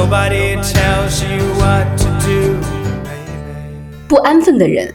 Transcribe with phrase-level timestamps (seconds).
[0.00, 2.56] Nobody tells you what to do.
[4.08, 4.90] 不安分的人，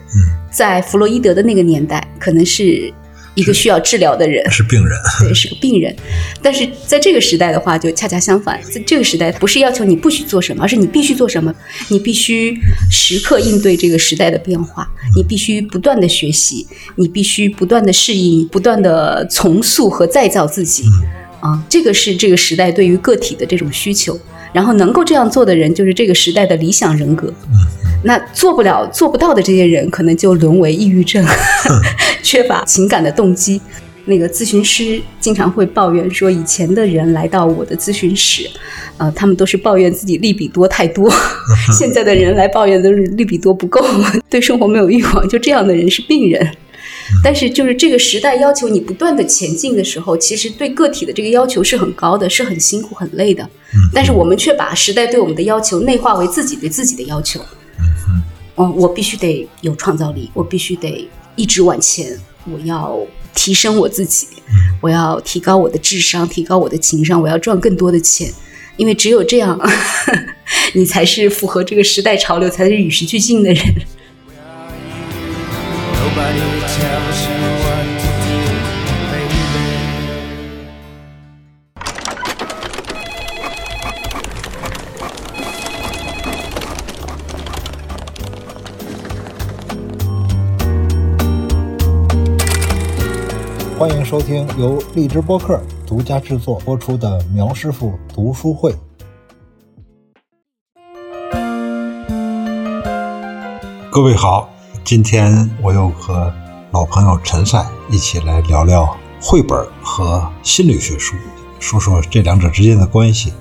[0.50, 2.92] 在弗洛伊德的那个年代，可能是
[3.36, 4.98] 一个需要治疗的人，是病人。
[5.22, 5.94] 对，是个病人。
[6.42, 11.54] 但是在这个时代的话，就恰恰相反，在这个时代，不是要求你不许做什么，而是你必须做什么，
[11.86, 12.58] 你必须
[12.90, 20.82] 时刻应对这个时代的变化，你必须不断的学习，你必须不断的适应，不断的重塑和再造自己。
[21.38, 24.18] 啊，这个是这个时代对于个体的这种需求。
[24.52, 27.32] 然后能够这样做的人，就是这个时代的理想人格。
[28.04, 31.24] 那做不了、做不到的这些人，可能就沦为抑郁症，
[32.22, 33.60] 缺乏情感的动机。
[34.08, 38.48] 那个咨询师经常会抱怨说，以前的人来到我的咨询室，
[38.98, 41.10] 呃，他们都是抱怨自己利比多太多；
[41.76, 43.84] 现在的人来抱怨都是利比多不够，
[44.30, 45.28] 对生活没有欲望。
[45.28, 46.48] 就这样的人是病人。
[47.22, 53.48] 但是，就是这个时代要求你不断的前进的时候，其实对个体的这个要求是很高的，是很辛苦、很累的。
[53.92, 57.40] 但是我们却把时代对我们的要求内化为自己对自己的要求。
[58.56, 62.98] 嗯，我必须得有创造力，我必须得一直往前，我要
[63.34, 64.26] 提升我自己，
[64.80, 68.32] 我要提高我的智商，提高我的情商，我要赚更多的钱，
[68.78, 69.60] 因为只有这样，
[70.72, 73.62] 你才是符合这个时代潮流，才是与时俱进的人。
[94.16, 98.74] 收听由荔枝播客独家制作播出的苗师傅读书会。
[103.92, 104.48] 各位好，
[104.82, 106.32] 今天我又和
[106.72, 111.14] 老朋友陈赛一起来聊聊绘本和心理学书，
[111.60, 113.34] 说说这两者之间的关系。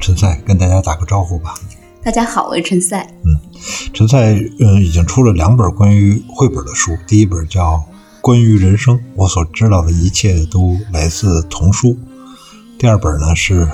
[0.00, 1.56] 陈赛跟大家打个招呼吧。
[2.02, 3.06] 大家好，我是陈赛。
[3.22, 3.60] 嗯
[3.92, 7.74] 陈赛嗯已经出了两本关于绘本的书，第一本叫
[8.24, 11.94] 《关于人生》，我所知道的一切都来自童书；
[12.78, 13.66] 第二本呢是《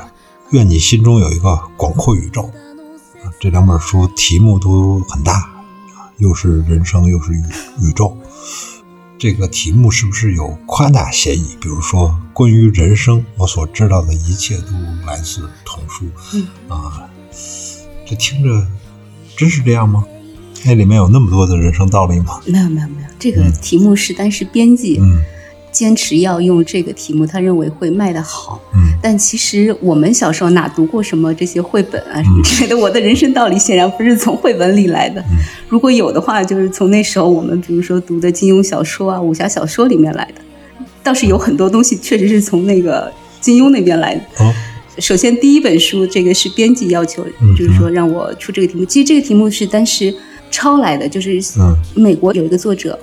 [0.51, 2.43] 愿你心中有一个广阔宇宙》。
[3.25, 7.45] 啊这两本书题目都很大，啊又是人生又是宇
[7.83, 8.19] 宇宙。
[9.21, 11.57] 这个题目是不是有夸大嫌疑？
[11.61, 14.73] 比如说，关于人生，我所知道的一切都
[15.07, 16.07] 来自童书。
[16.35, 17.09] 嗯啊，
[18.05, 18.67] 这听着
[19.37, 20.05] 真是这样吗？
[20.65, 22.41] 那里面有那么多的人生道理吗？
[22.47, 25.23] 没有没有没有，这个题目是当时编辑嗯
[25.73, 28.61] 坚持要用这个题目，他认为会卖得好。
[28.75, 32.77] 嗯但其实我们小时候哪读过什么这些绘本啊什么之类的？
[32.77, 35.21] 我的人生道理显然不是从绘本里来的。
[35.23, 35.39] 嗯
[35.69, 40.43] 如果有的话，就是从那时候我们比如说读的金庸小说啊、武侠小说里面来的。
[41.03, 43.11] 倒是有很多东西确实是从那个
[43.41, 44.21] 金庸那边来的。
[44.45, 44.53] 哦
[44.99, 48.85] 首先，第一本书这个是编辑要求，嗯就是说让我出这个题目。
[48.85, 50.15] 其实这个题目是当时
[50.51, 52.99] 抄来的，就是嗯美国有一个作者，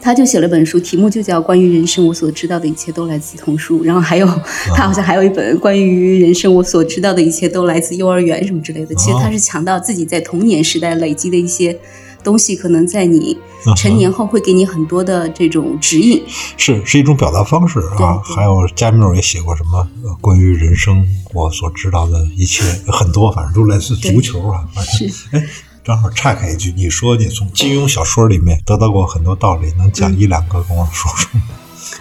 [0.00, 3.80] 他就写了本书，题目就叫《关于人生我所知道的一切都来自童书》。
[3.84, 4.26] 然后还有
[4.74, 8.94] 他好像还有一本关于人生我所知道的一切都来自幼儿园什么之类的。
[8.94, 11.76] 其实他是强调自己在童年时代累积的一些
[12.22, 13.36] 东西，可能在你
[13.76, 16.22] 成年后会给你很多的这种指引。
[16.56, 18.20] 是是一种表达方式啊。
[18.22, 24.68] 还有加缪也写过什么呃关于人生我所知道的一切很多，反正都来自足球啊。
[24.74, 25.46] 反正是哎，
[25.86, 31.46] 正好岔开一句，你说你从金庸小说里面得到过很多道理，能讲一两个跟我说说吗？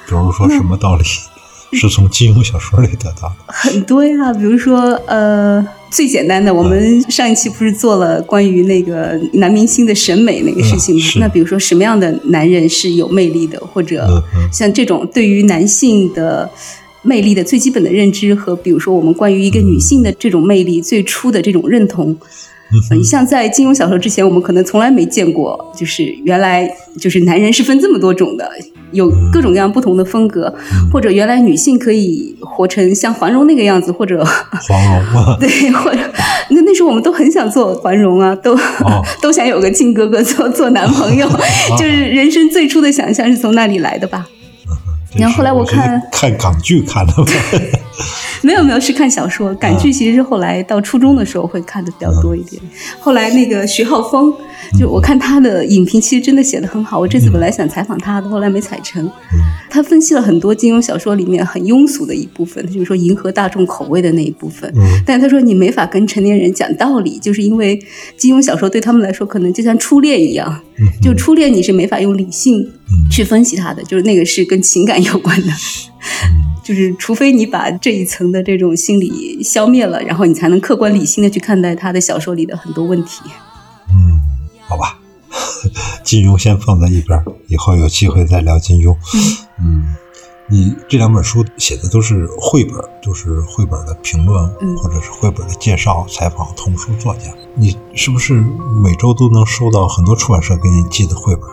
[0.07, 1.03] 比如说什么道理
[1.71, 3.35] 是从金庸小说里得到的？
[3.45, 11.01] 很多呀，比如说呃，最简单的，我们上一期不是做了关于那个男明星的审美那个事情吗？
[11.17, 16.49] 嗯那比如说什么样的男人是有魅力的，或者像这种对于男性的。
[17.07, 22.17] 魅力的最基本的认知和，比如说我们关于一个女性的这种魅力最初的这种认同，
[22.91, 26.69] 嗯， 像在金庸小说之前，我们可能从来没见过，就是原来
[26.99, 28.49] 就是男人是分这么多种的，
[28.91, 30.53] 有各种各样不同的风格，
[30.91, 35.99] 或者原来女性可以活成像黄蓉那个样子，或者黄蓉啊， 对，或者
[36.49, 41.27] 那那时候我们都很想做黄蓉啊，都、哦都想有个靖哥哥做做男朋友，
[41.79, 44.27] 就是人生最初的想象是从那里来的吧？
[45.11, 47.25] 真然后后来是我我看看港剧看的吧。
[48.43, 52.61] 没有没有，是看小说，港剧其实是后来到初中的时候会看的比较多一点。
[52.99, 54.33] 后来那个徐浩峰，
[54.79, 56.99] 就我看他的影评，其实真的写的很好。
[56.99, 59.09] 我这次本来想采访他的，后来没采成。
[59.69, 64.71] 他分析了很多金庸小说里面很庸俗的一部分，就是说迎合大众口味的那一部分。
[64.75, 67.79] 嗯但他说你没法跟成年人讲道理，就是因为
[68.17, 70.61] 金庸小说对他们来说可能就像初恋一样，
[71.01, 72.71] 就初恋你是没法用理性
[73.11, 75.47] 去分析它的，就是那个是跟情感有关的。
[76.65, 83.21] 就是除非你把这一层的这种心理消灭了，然后你才能客观理性的去看待他的小说里的很多问题。
[83.89, 84.19] 嗯，
[84.67, 84.97] 好吧，
[86.03, 88.97] 金庸先放在一边，以后有机会再聊金庸。
[89.59, 89.93] 嗯，
[90.49, 97.31] 你这两本书写的都是绘本，就是绘本的评论，嗯或者是绘本的介绍、采访童书作家。
[97.53, 98.33] 你是不是
[98.83, 101.43] 每周都能收到很多出版社给你寄的绘本？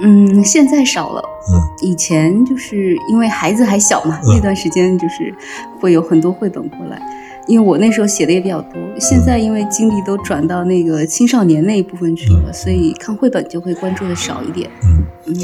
[0.00, 1.22] 嗯，现在少了。
[1.50, 5.34] 嗯以前就是因为孩子还小嘛，嗯那段时间就是
[5.80, 7.00] 会有很多绘本过来。
[7.46, 14.70] 因为我那时候写的也比较多，现在因为精力都转到那个青少年那一部分去了，嗯所以看绘本就会关注的少一点。
[14.82, 15.04] 嗯。
[15.26, 15.36] 嗯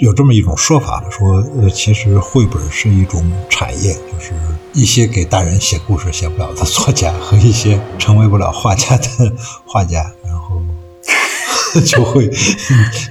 [0.00, 4.32] 有这么一种说法，说呃，其实绘本是一种产业，就是
[4.72, 9.06] 一些给大人写故事写不了的作家和一些成为不了画家的
[9.66, 10.08] 画家，
[11.86, 12.28] 就会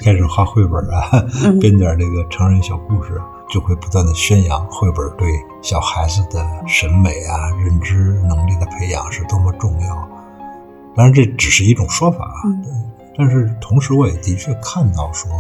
[0.03, 1.09] 开始画绘本啊，
[1.43, 5.27] 嗯编点这个成人小故事，就会不断的宣扬绘本对
[5.61, 10.09] 小孩子的审美啊、认知能力的培养是多么重要。
[10.95, 15.31] 当然，这只是一种说法啊，嗯但是同时我也的确看到说。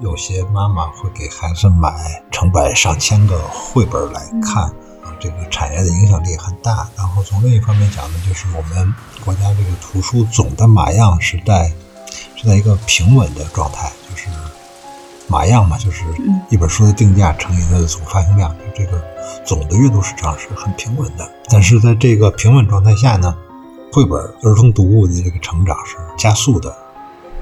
[0.00, 1.94] 有些妈妈会给孩子买
[2.32, 6.88] 成百上千个绘本来看，啊，这个产业的影响力很大。
[6.96, 8.92] 然后从另一方面讲呢，就是我们
[9.24, 11.72] 国家这个图书总的码样是在
[12.44, 14.28] 是在一个平稳的状态，就是
[15.26, 19.02] 码样嘛，就是嗯一本书的定价乘以它的总发行量，就这个
[19.46, 21.26] 总的阅读市场是很平稳的。
[21.48, 23.34] 但是在这个平稳状态下呢，
[23.90, 26.76] 绘本儿童读物的这个成长是加速的。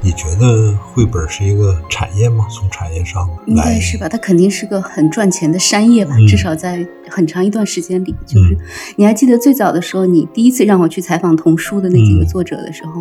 [0.05, 2.47] 你觉得绘本是一个产业吗？
[2.51, 4.09] 从产业上应该是吧？
[4.09, 8.59] 它肯定是个很赚钱的商业吧，嗯至少在很长一段时间里，就是、
[8.97, 13.01] 你还记得最早的时候，你第一次让我去采访童书的那几个嗯作者的时候，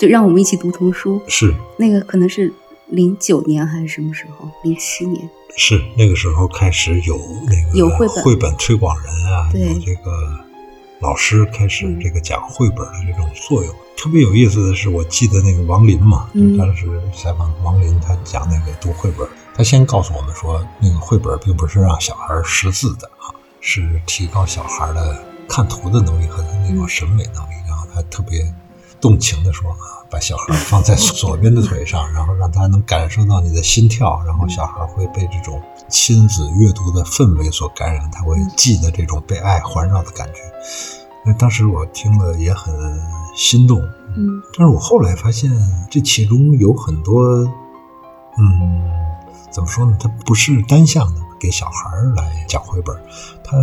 [0.00, 2.52] 就让我们一起读童书，是那个可能是
[2.88, 4.48] 零九年还是什么时候？
[4.64, 5.30] 零七年。
[5.56, 10.10] 是那个时候开始有那个有绘本绘本推广人啊，对有这个
[11.00, 13.74] 老师开始嗯这个讲绘本的这种作用。
[13.96, 23.28] 特别有意思的是，我记得那个王林嘛，嗯当时采访王林，他讲那个读绘本，他先告诉我们说，那个绘本并不是让小孩识字的啊，
[23.60, 27.54] 是提高小孩的看图的能力和他那种审美能力。
[27.66, 28.42] 然后他特别
[29.00, 40.40] 动情的说啊，把小孩放在左边的腿上，然后让他能感受到你的心跳，然后小孩会被这种亲子阅读的氛围所感染，他会记得这种被爱环绕的感觉。
[41.24, 42.74] 那当时我听了也很
[43.34, 43.78] 心动，
[44.16, 45.50] 嗯但是我后来发现
[45.90, 47.24] 这其中有很多，
[48.38, 48.82] 嗯，
[49.50, 49.96] 怎么说呢？
[50.00, 52.96] 它不是单向的给小孩来讲绘本，
[53.44, 53.56] 它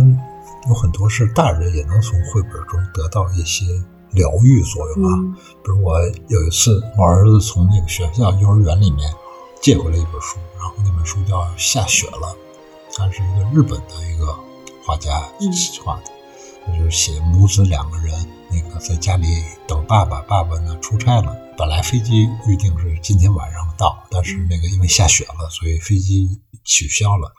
[0.68, 3.64] 有很多是大人也能从绘本中得到一些
[4.12, 5.10] 疗愈作用啊。
[5.18, 9.12] 嗯比如我有一次，我儿子从那个学校幼儿园里面
[9.60, 12.34] 借回来一本书，然后那本书叫《下雪了》，
[12.96, 14.34] 它是一个日本的一个
[14.82, 15.52] 画家嗯
[15.84, 18.14] 画的，就是写母子两个人
[18.50, 19.26] 那个在家里
[19.66, 27.30] 等爸爸，爸爸呢出差了，本来飞机预定是今天晚上到，但是那个因为下雪了，所以飞机取消了。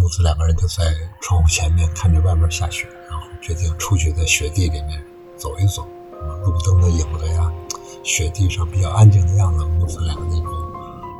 [0.00, 5.00] 母子两个人就在窗户前面看着外面下雪，然后决定出去在雪地里面
[5.36, 5.86] 走一走，
[6.44, 7.50] 路灯的影子呀，
[8.02, 10.52] 雪地上比较安静的样子，母子俩的那种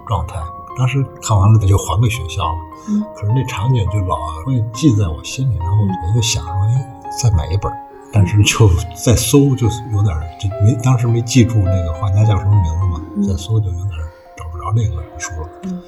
[0.06, 0.37] 状态。
[0.78, 2.54] 当时看完了，就还给学校了。
[2.88, 7.76] 嗯可是那场景就老会记在我心里，然后我就想说，哎，再买一本儿，
[8.12, 15.48] 但是就再搜，就是有点儿就没当时没记住那个画家叫什么名字嘛，嗯再搜就有点儿找不着那个书了。
[15.65, 15.82] 嗯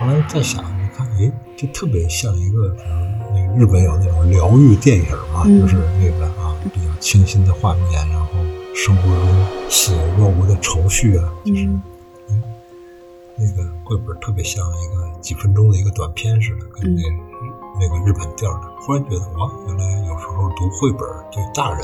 [0.00, 8.21] 后来再想，你看，哎，这特别像一个，比如那个日本有那种疗愈电影嘛，嗯就是那个啊比较清新的画面，然后
[8.74, 11.64] 生活中似有若无的愁绪啊，就是。
[11.64, 11.82] 嗯
[12.28, 12.42] 嗯
[13.34, 17.02] 那个绘本特别像一个几分钟的一个短片似的，跟那、
[17.80, 18.60] 那个日本调的。
[18.80, 21.00] 忽然觉得哇，原来有时候读绘本
[21.32, 21.80] 对大人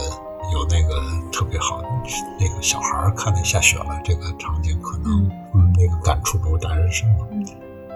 [0.52, 1.00] 有那个
[1.32, 1.88] 特别好的，
[2.38, 7.26] 那个小孩看见下雪了这个场景，可能嗯那个感触不如大人深嘛。
[7.32, 7.44] 嗯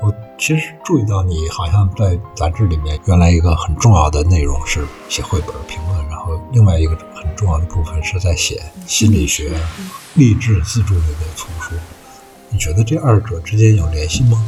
[0.03, 9.53] 我其实注意到你好像在杂志里面，原来一个很重要的内容是写绘本评论，然后另外一个很重要的部分是在写心理学、
[10.15, 11.75] 励志自助类的丛书。
[12.51, 14.45] 你觉得这二者之间有联系吗？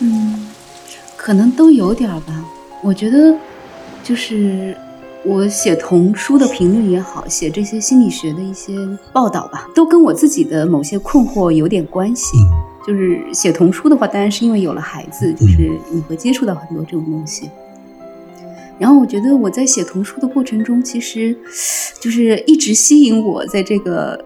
[0.00, 0.48] 嗯，
[1.16, 2.44] 可能都有点吧。
[2.82, 3.36] 我觉得
[4.02, 4.76] 就是
[5.24, 8.72] 我写童书的评论也好，写这些心理学的一些
[9.12, 12.36] 报道吧，都跟我自己的某些困惑有点关系。
[12.38, 17.48] 嗯就是写童书的话，当然是因为有了孩子，就是你会接触到很多这种东西。
[18.82, 21.36] 然后我觉得我在写童书的过程中，其实
[22.00, 24.24] 就是一直吸引我在这个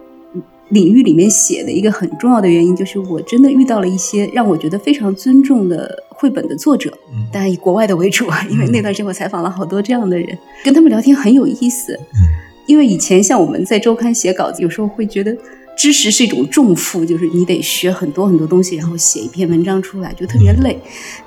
[0.69, 11.93] 领域里面写的一个很重要的原因，就是我真的遇到了一些让我觉得非常尊重的绘本的作者，嗯当然以国外的为主啊，因为那段时间我采访了好多这样的人，跟他们聊天很有意思。
[11.93, 15.33] 嗯因为以前像我们在周刊写稿子，有时候会觉得
[15.77, 20.77] 知识是一种重负，就是你得学很多很多东西，然后写一篇文章出来，就特别累。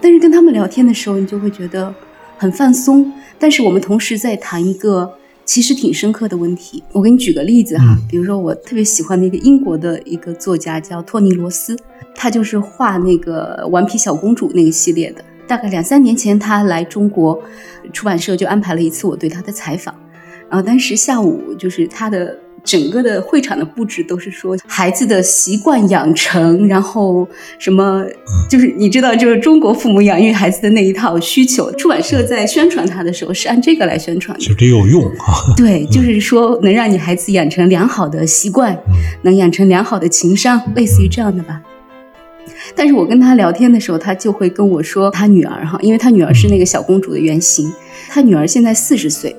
[0.02, 1.94] 但是跟他们聊天的时候，你就会觉得
[2.40, 3.12] 很放松。
[3.38, 5.12] 但是我们同时在谈一个
[5.44, 6.82] 其实挺深刻的问题。
[6.92, 11.76] 我给你举个例子哈，嗯比如说我特别喜欢的一个英国的一个作家叫托尼罗斯，
[12.14, 15.22] 他就是画那个顽皮小公主那个系列的。
[15.46, 17.38] 大概两三年前，他来中国，
[17.92, 19.94] 出版社就安排了一次我对他的采访。
[20.48, 28.04] 然后当时下午就是他的整个的会场的布置都是说孩子的习惯养成，然后什么，
[28.48, 31.70] 就是你知道，就是中国父母养育孩子的那一套需求。
[31.72, 34.48] 出版社在宣传他的时候是按这个来宣传的其。
[34.48, 35.54] 实这有用啊。
[35.56, 38.78] 对，就是说能让你孩子养成良好的习惯，
[39.22, 41.60] 能养成良好的情商，类似于这样的吧。
[42.76, 47.72] 但是我跟他聊天的时候，他就会跟我说他女儿哈，因为他女儿是那个小公主的原型，
[48.08, 49.34] 他女儿现在四十岁，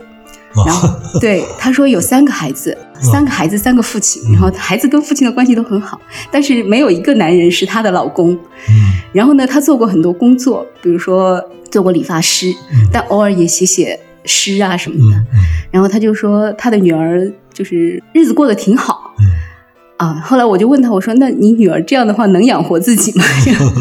[0.65, 0.89] 然后
[1.20, 8.34] 对他说有三个孩子，三个孩子三个父亲，然后孩子跟父亲的关系都很好，但是没有一个男人是她的老公。
[8.34, 12.53] 嗯然后呢，他做过很多工作，比如说做过理发师，
[12.93, 15.17] 但偶尔也写写诗啊什么的。
[15.17, 15.25] 嗯
[15.72, 19.13] 然后他就说他的女儿就是日子过得挺好。
[19.20, 19.25] 嗯
[19.98, 23.24] 啊，后来我就问他，我说：“那你女儿这样的话能养活自己吗？”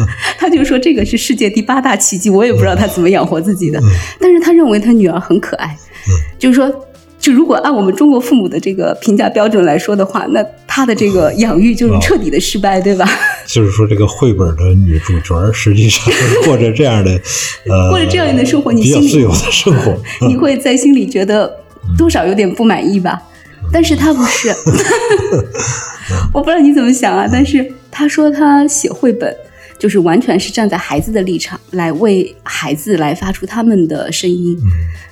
[0.37, 3.81] 他就说：“这个是世界第八大奇迹，我也不知道他怎么养活自己的。”
[4.21, 5.75] 但是他认为他女儿很可爱，
[6.39, 6.87] 就是说，
[7.19, 13.07] 就如果按我们中国父母的这个评价标准来说的话，那他的这个养育就是 彻底的失败，对吧？
[13.45, 17.11] 就是说这个绘本的女主角实际上是过着这样的
[17.67, 19.95] 呃过着这样的生活你心里比较自由的生活。
[20.27, 21.51] 你会在心里觉得
[21.97, 23.21] 多少有点不满意吧？
[23.71, 24.49] 但是他不是，
[26.33, 27.27] 我不知道你怎么想啊。
[27.31, 29.33] 但是他说他写绘本，
[29.81, 34.55] 就是完全是站在孩子的立场来为孩子来发出他们的声音。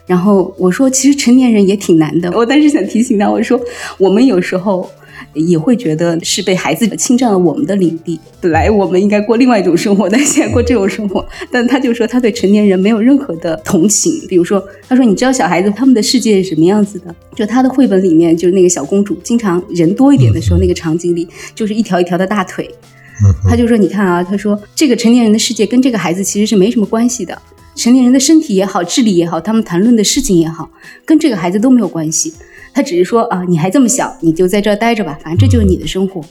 [0.06, 2.32] 然后我说，其实成年人也挺难的。
[2.38, 3.60] 我当时想提醒他，我说
[3.98, 4.88] 我们有时候。
[5.36, 8.20] 也会觉得是被孩子侵占了我们的领地。
[8.42, 11.24] 本来我们应该过另外一种生活，但现在过这种生活。
[11.52, 14.12] 但他就说他对成年人没有任何的同情。
[14.28, 17.14] 比如说，他说你知道小孩子他们的世界是什么样子的？
[17.36, 22.68] 就他的绘本里面，就是那个小公主，经常人多一点的时候，那个场景里就是一条一条的大腿。
[23.48, 27.38] 他就说你看啊，他说这个成年人的世界跟这个孩子其实是没什么关系的。
[27.76, 30.70] 成年人的身体也好，智力也好，他们谈论的事情也好，
[31.06, 32.34] 跟这个孩子都没有关系。
[32.74, 36.22] 他只是说啊，你还这么小，你就在这儿待着吧，反正这就是你的生活。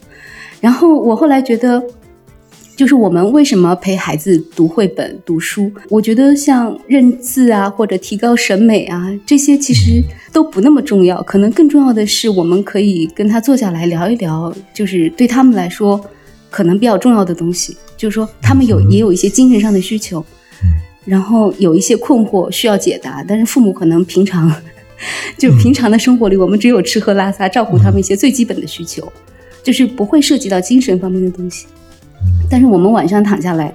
[0.60, 1.82] 然后我后来觉得，
[2.76, 5.72] 就是我们为什么陪孩子读绘本、读书？
[5.88, 10.02] 我觉得像认字啊，或者提高审美啊，这些其实
[10.32, 11.22] 都不那么重要。
[11.22, 15.98] 可能更重要的是，我们可以跟他坐下来聊一聊，就是对他们来说
[16.50, 17.76] 可能比较重要的东西。
[17.96, 20.24] 就是说，他们有也有一些精神上的需求，
[21.04, 24.52] 然后有一些困惑需要解答，但是父母可能平常。
[25.38, 29.12] 就平常的生活里，我们只有吃喝拉撒，照顾他们一些最基本的需求，
[29.62, 31.66] 就是不会涉及到精神方面的东西。
[32.50, 33.72] 但是我们晚上躺下来，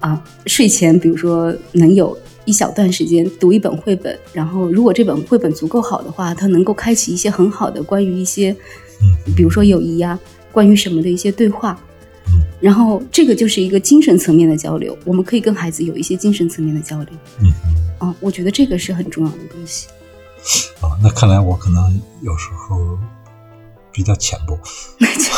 [0.00, 8.56] 啊，睡前比如说能有一小段时间读一本绘本，然后如果这本绘本足够好的话，它能够开启一些很好的关于一些，
[9.36, 10.18] 比如说友谊呀、
[10.50, 11.78] 关于什么的一些对话。
[12.62, 17.08] 然后这个就是一个精神层面的交流，我们可以跟孩子有一些精神层面的交流。
[17.40, 17.52] 嗯
[17.98, 19.88] 啊，我觉得这个是很重要的东西。
[20.80, 22.96] 啊，那看来我可能有时候
[23.90, 24.56] 比较浅薄。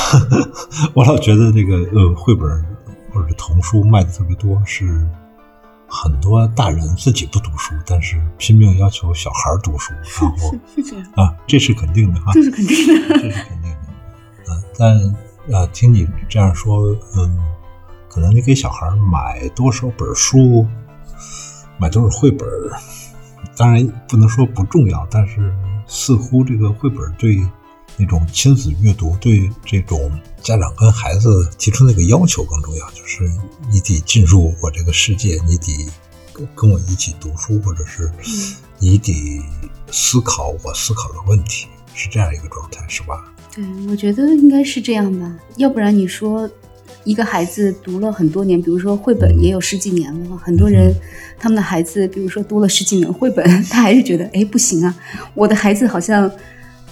[0.92, 2.46] 我老觉得这个呃，绘本
[3.12, 5.06] 或者童书卖的特别多，是
[5.88, 13.18] 很多大人自己不读书，但是拼命要求小孩读书，然后 是这样，啊，这是肯定的哈，这是肯定的。
[13.18, 14.52] 这是肯定的。
[14.52, 14.98] 啊，但
[15.52, 17.38] 啊，听你这样说，嗯，
[18.08, 20.66] 可能你给小孩买多少本书，
[21.78, 22.48] 买多少绘本，
[23.54, 25.54] 当然不能说不重要，但是
[25.86, 27.38] 似乎这个绘本对
[27.96, 30.10] 那种亲子阅读，对这种
[30.40, 33.30] 家长跟孩子提出那个要求更重要，就是
[33.70, 35.90] 你得进入我这个世界，你得
[36.32, 38.10] 跟跟我一起读书，或者是
[38.78, 39.42] 你得
[39.92, 43.22] 思考我思考的问题，是这样一个状态，是吧？
[43.54, 46.50] 对，我觉得应该是这样吧，要不然你说
[47.04, 50.92] 一个孩子读了很多年，比如说绘本也有十几年了，很多人
[51.38, 54.92] 他们的孩子，比如说读了十几年绘本， 他还是觉得哎不行啊，
[55.34, 56.28] 我的孩子好像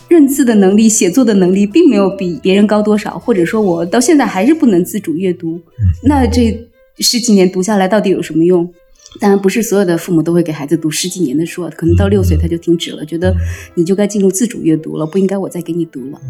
[0.09, 5.61] 认字的能力、写作的能力并没有比别人高多少，或者说我到现在还是不能自主阅读，
[6.05, 6.57] 那这
[6.99, 8.73] 十几年读下来到底有什么用？
[9.21, 13.35] 当然，不是所有的父母都会给孩子读十几年的书，可能到六岁他就停止了，觉得
[13.75, 16.21] 你就该进入自主阅读了，不应该我再给你读了。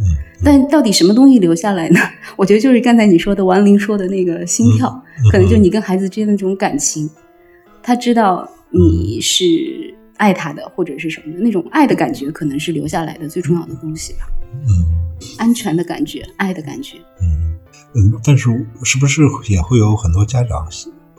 [0.45, 2.01] 但到底什么东西留下来呢？
[2.37, 7.09] 我觉得就是刚才你说的王林说的那个心跳，可能就你跟孩子之间的这种感情。
[7.83, 9.45] 他知道你是
[10.17, 14.21] 爱他的，或者是什么的那种爱的感觉，可能是留下来的最重要的东西吧。
[14.53, 15.03] 嗯
[15.39, 16.99] 安全的感觉，爱的感觉。
[17.21, 17.55] 嗯
[17.95, 18.49] 嗯，但是
[18.83, 20.67] 是不是也会有很多家长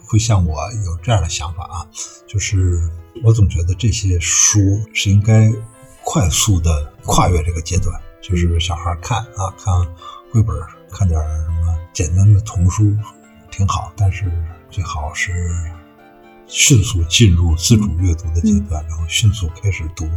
[0.06, 1.86] 会像我有这样的想法啊？
[2.26, 2.90] 就是
[3.22, 4.58] 我总觉得这些书
[4.92, 5.52] 是应该
[6.04, 9.74] 快速的跨越这个阶段，就是小孩看啊，看
[10.30, 10.56] 绘本，
[10.90, 12.94] 看点什么简单的童书
[13.50, 14.24] 挺好，但是
[14.70, 15.32] 最好是
[16.46, 20.08] 迅速进入自主阅读的阶段，然后迅速开始读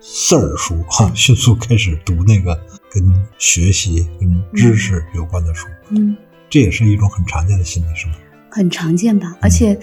[0.00, 2.58] 字儿书哈、迅速开始读那个
[2.90, 5.66] 跟学习、跟知识有关的书。
[5.90, 6.16] 嗯，
[6.48, 8.14] 这也是一种很常见的心理，是吗？
[8.58, 9.36] 很常见吧？
[9.40, 9.78] 而且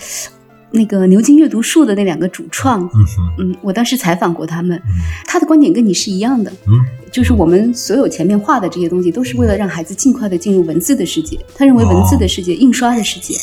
[0.72, 3.05] 那个牛津阅读树的那两个主创，嗯，
[3.39, 4.84] 嗯，我当时采访过他们，嗯
[5.25, 6.51] 他的观点跟你是一样的。
[6.67, 6.74] 嗯
[7.12, 11.39] 就是我们所有前面画的这些东西，都是为了让孩子尽快的进入文字的世界。
[11.55, 13.34] 他认为文字的世界、印刷的世界，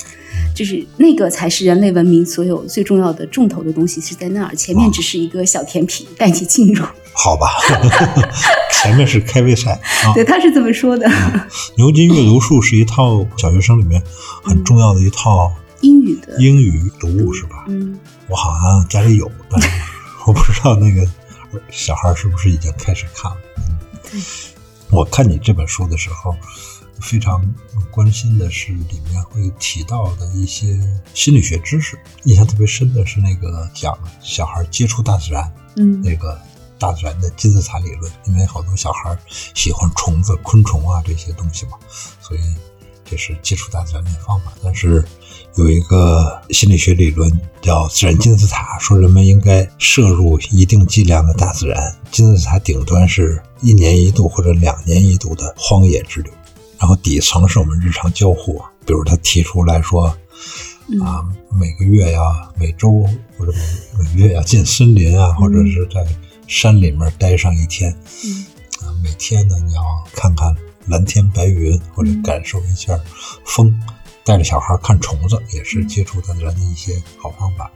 [0.55, 6.85] 就是那个才是人类文明所有最重要的重头的东西是在那儿，前面只是一个小甜品带你进入。
[7.15, 7.49] 好吧，
[8.73, 9.73] 前面是开胃菜
[10.05, 10.15] 啊。
[10.15, 11.07] 对，他是这么说的。
[11.77, 14.03] 牛津阅读术是一套小学生里面
[14.43, 17.65] 很重要的一套英语的，英语读物，是吧？
[17.69, 19.69] 嗯，我好像家里有，但是
[20.27, 21.07] 我不知道那个
[21.71, 23.37] 小孩是不是已经开始看了。
[24.13, 24.23] 嗯，
[24.91, 26.35] 我看你这本书的时候，
[27.03, 27.43] 非常
[27.91, 30.79] 关心的是里面会提到的一些
[31.13, 31.99] 心理学知识。
[32.25, 36.41] 印象特别深的是那个讲小孩接触大自然，嗯那个
[36.79, 39.17] 大自然的金字塔理论，因为好多小孩
[39.55, 41.73] 喜欢虫子、昆虫啊这些东西嘛，
[42.21, 42.41] 所以
[43.05, 44.53] 这是接触大自然的方法。
[44.63, 45.05] 但是
[45.57, 47.31] 有一个心理学理论
[47.61, 56.31] 叫自然金字塔，说人们应该摄入一定剂量的大自然，金字塔顶端是一年一度或者两年一度的荒野之旅，
[56.83, 60.13] 然后底层是我们日常交互，比如他提出来说。
[61.01, 62.21] 啊，每个月呀，
[62.57, 63.09] 每周
[63.39, 66.05] 或者每每月要进森林啊，或者是在
[66.49, 67.97] 山里面待上一天。
[68.25, 68.45] 嗯
[68.85, 69.81] 啊，每天呢，你要
[70.13, 70.53] 看看
[70.89, 72.99] 蓝天白云，或者感受一下
[73.45, 73.73] 风。
[74.25, 77.71] 带着小孩看虫子，也是接触大自然的一些好方法。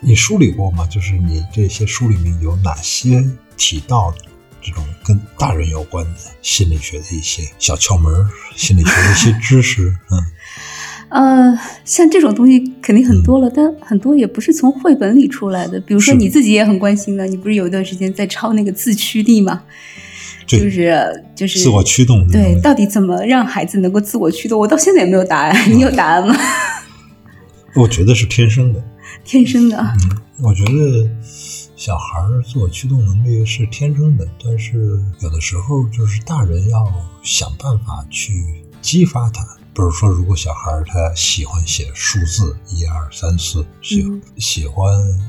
[0.00, 0.86] 你梳理过吗？
[0.86, 3.24] 就是你这些书里面有哪些
[3.56, 4.14] 提到
[4.62, 8.12] 这种跟大人有关的心理学的一些小窍门、
[8.56, 9.94] 心理学的一些知识？
[10.10, 10.22] 嗯。
[11.10, 15.78] 呃，像这种东西肯定很多了，但很多也不是从绘本里出来的。
[15.80, 19.62] 比如说你自己也很关心的，你不是有一段时间在抄那个自驱力吗？
[20.46, 24.58] 就是就是自我驱动对，到底怎么让孩子能够自我驱动？
[24.58, 26.34] 我到现在也没有答案， 你有答案吗？
[27.74, 28.82] 我觉得是天生的。
[29.24, 31.08] 天生的，嗯，我觉得
[31.84, 36.86] 小孩儿自我驱动能力是天生的，但是有的时候就是大人要
[37.24, 39.42] 想办法去激发他。
[39.74, 44.86] 比如说，如果小孩儿他喜欢写数字一二三四，喜、嗯喜欢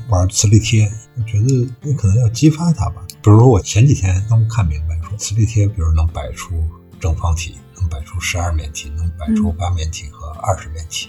[0.08, 3.04] 玩磁力贴，我觉得你可能要激发他吧。
[3.20, 6.54] 比如说，我前几天刚看明白，说磁力贴，比如能摆出
[7.00, 11.08] 正方体，能摆出十二面体，能摆出嗯八面体和二十面体。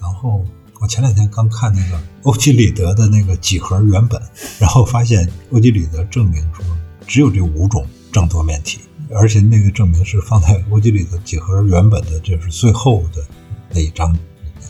[0.00, 0.42] 然后
[0.82, 4.20] 我前两天刚看那个欧几里得的那个几何原本，
[4.58, 6.64] 然后发现欧几里得证明说
[7.06, 8.80] 只有这五种正多面体，
[9.14, 13.24] 而且那个证明是放在欧几里得几何原本的，就是最后的
[13.70, 14.18] 那一章里
[14.58, 14.68] 面。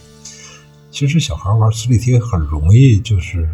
[0.91, 3.49] 其实小孩玩磁力贴很容易就是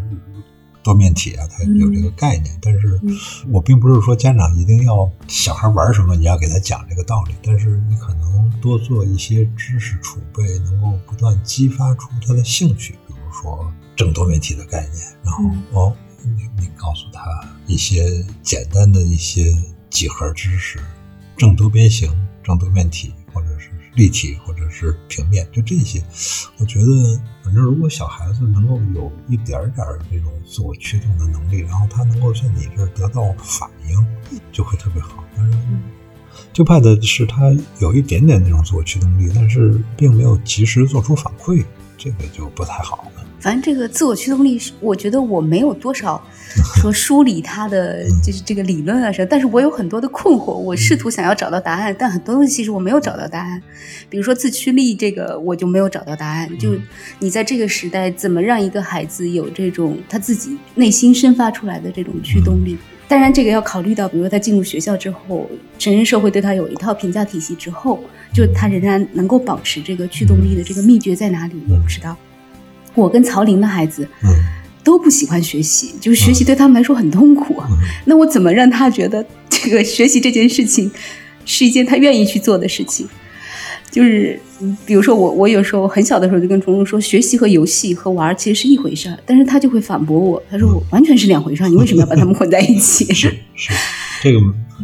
[0.81, 3.17] 多面体啊，他有这个概念，但是嗯。
[3.51, 15.63] 我并不是说家长一定要小孩玩什么你要给他讲这个道理，但是你可能多做一些知识储备，能够不断激发出他的兴趣，比如说正多面体的概念，然后、嗯。
[15.73, 17.21] 哦，你你告诉他
[17.65, 19.53] 一些简单的一些
[19.89, 20.79] 几何知识，
[21.37, 22.09] 正多边形、
[22.43, 23.13] 正多面体，
[23.95, 26.01] 立体，或者是平面，就这些，
[26.57, 34.05] 我觉得，反正如果小孩子能够有一点点这种自我驱动的能力，然后他能够在你这儿得到反应，
[34.51, 35.23] 就会特别好。
[35.35, 35.57] 但是，
[36.53, 41.65] 就怕的是他有一点点那种自我驱动力，但是并没有及时做出反馈，
[41.97, 43.18] 这个就不太好了。
[43.39, 46.21] 反正这个自我驱动力是，我觉得我没有多少
[46.81, 53.61] 说梳理它的 就是这个理论啊什么，但是我有很多的困惑，我试图想要找到答案，但很多东西其实我没有找到答案。
[54.09, 56.49] 比如说自驱力这个，我就没有找到答案。
[56.57, 56.75] 就
[57.19, 62.77] 你在这个时代，怎么让一个孩子有这种他自己内心生发出来的这种驱动力？
[63.07, 65.49] 当然，这个要考虑到，比如说他进入学校之后，
[65.79, 67.99] 成人社会对他有一套评价体系之后，
[68.33, 71.55] 就他仍然能够保持这个驱动力的这个秘诀在哪里？
[71.69, 72.15] 我不知道。
[72.99, 74.29] 我跟曹林的孩子嗯
[74.83, 77.55] 都不喜欢学习，就是学习对他们来说很痛苦。
[77.69, 80.89] 嗯那我怎么让他觉得这个学习这件事情
[81.45, 83.07] 是一件他愿意去做的事情？
[83.91, 93.05] 就是嗯比如说我，我有时候很小的时候就跟虫虫说，学习和游戏和玩儿其实是一回事儿，但是他就会反驳我，他说我完全是两回事儿，你为什么要把他们混在一起？
[93.13, 93.73] 是是，
[94.21, 94.39] 这个，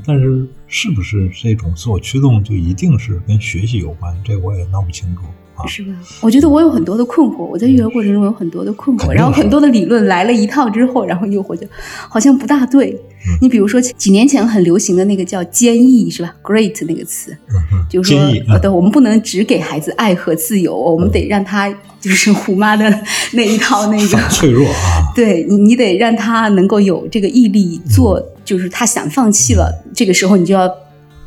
[0.05, 4.15] 但是是不是这种自我驱动就一定是跟学习有关？
[4.23, 5.21] 这我也闹不清楚
[5.55, 5.65] 啊。
[5.67, 5.93] 是吧？
[6.21, 11.67] 我觉得我有很多的困惑，我在育儿过程中有很多的困惑，然后很多的理论来了一套之后，然后又回去
[12.09, 12.91] 好像不大对。
[12.91, 13.01] 嗯
[13.41, 21.67] 你比如说几年前很流行的那个叫坚毅，是吧？Great 那个词，嗯，就是说呃，对，我们不能只给孩子爱和自由，我们得让他
[21.99, 22.87] 就是虎妈的
[23.33, 30.71] 那一套那个 脆弱啊，对你，你得让他能够有这个毅力做，就是他想放弃了，这个时候你就要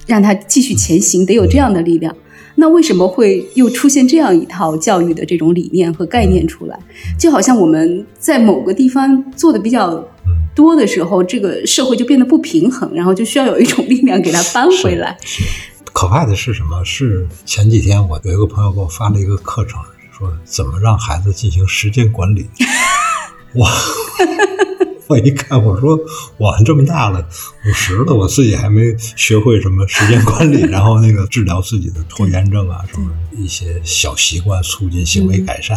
[0.06, 2.14] 让他继续前行，得有这样的力量。
[2.60, 6.76] 那为什么会又出现这样一套教育的这种理念和概念出来？
[7.16, 10.04] 就好像我们在某个地方做的比较
[10.56, 15.16] 多的时候，这个社会就变得不平衡，然后就需要有一种力量给它搬回来。
[15.22, 15.44] 是。
[15.92, 16.84] 可怕的是什么？
[16.84, 19.80] 是前几天我有一个朋友给我发了一个课程，
[20.16, 22.46] 说怎么让孩子进行时间管理。
[23.54, 23.70] 哇！
[25.08, 25.98] 我一看，我说
[26.36, 27.26] 我这么大了，
[27.66, 35.76] 五十了，我自己还没学会什么时间管理， 然后那个治疗自己的拖延症啊，什么一些小习惯促进行为改善，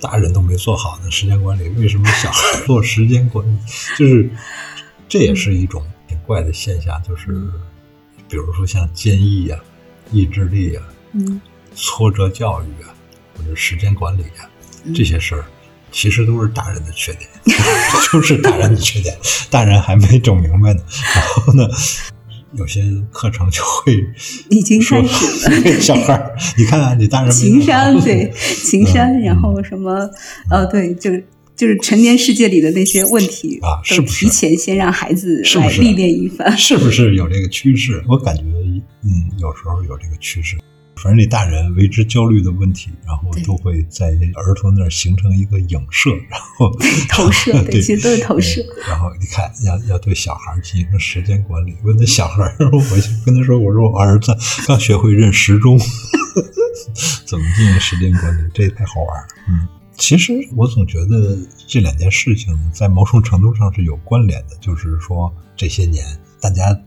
[0.00, 3.58] 大人都没做好的时间管理，为什么小孩做时间管理？
[3.98, 4.30] 就是
[5.08, 7.26] 这也是一种挺怪的现象，就是
[8.28, 9.58] 比如说像坚毅啊、
[10.12, 11.40] 意志力啊、嗯。
[11.74, 12.90] 挫折教育啊，
[13.36, 14.50] 或者时间管理啊
[14.92, 15.44] 这些事儿，
[15.90, 17.28] 其实都是大人的缺点，
[18.12, 19.16] 就是大人的缺点，
[19.50, 20.80] 大人还没整明白呢。
[21.14, 21.68] 然后呢，
[22.54, 24.04] 有些课程就会
[24.50, 25.80] 已经开始了。
[25.80, 28.32] 小孩儿，你看啊，你大人情商对
[28.64, 30.08] 情商，嗯然后什么
[30.50, 31.24] 呃对，就是
[31.56, 36.56] 就是成年世界里的那些问题啊是都不是提前先让孩子是不是来历练一番。
[36.56, 38.02] 是不是有这个趋势？
[38.08, 40.56] 我感觉，嗯，有时候有这个趋势。
[41.02, 46.70] 反正你大人为之焦虑的问题，然后都会在儿童那儿形成一个影射，然后
[47.08, 51.74] 投 射对对，其实都是投射然后你看，要要对小孩进行时间管理。
[51.84, 55.78] 问那小孩儿，我就跟他说：“我说我儿子刚学会认时钟，
[57.24, 58.50] 怎么进行时间管理？
[58.52, 66.04] 这也太好玩了。”嗯，其实我总觉得这两件事情在某种程度上是有关联的，就是说这些年
[66.40, 66.78] 大家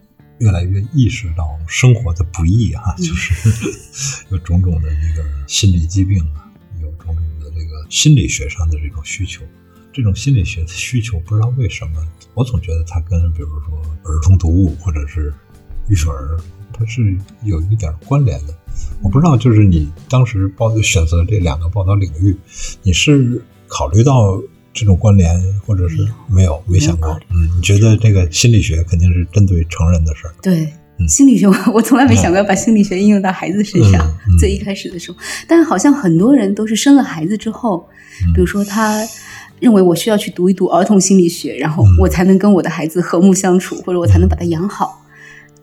[0.42, 6.50] 越来越意识到生活的不易啊，嗯就是 有种种的这个心理疾病啊，
[6.82, 9.44] 有种种的这个心理学上的这种需求。
[9.94, 12.02] 这种心理学的需求，不知道为什么，
[12.34, 15.34] 我总觉得它跟比如说儿童读物或者是
[15.90, 16.40] 育儿，
[16.74, 18.58] 它是有一点关联的。
[19.04, 22.36] 我不知道，就是你当时报选择这两个报道领域，
[22.82, 24.42] 你是考虑到
[24.74, 27.20] 这种关联，或者是没有没想过
[27.56, 30.34] 你觉得这个心理学肯定是针对成人的事儿。
[30.42, 30.62] 对。
[30.64, 34.08] 嗯心理学，我我从来没想过要把心理学应用到孩子身上。
[34.08, 37.88] 嗯嗯最一开始的时候，但是好像很多人都是生了孩子之后，
[38.28, 39.04] 嗯比如说他
[39.60, 45.04] 认为我需要去读一读儿童心理学，然后嗯我才能跟我的孩子和睦相处，或者我才能把他养好。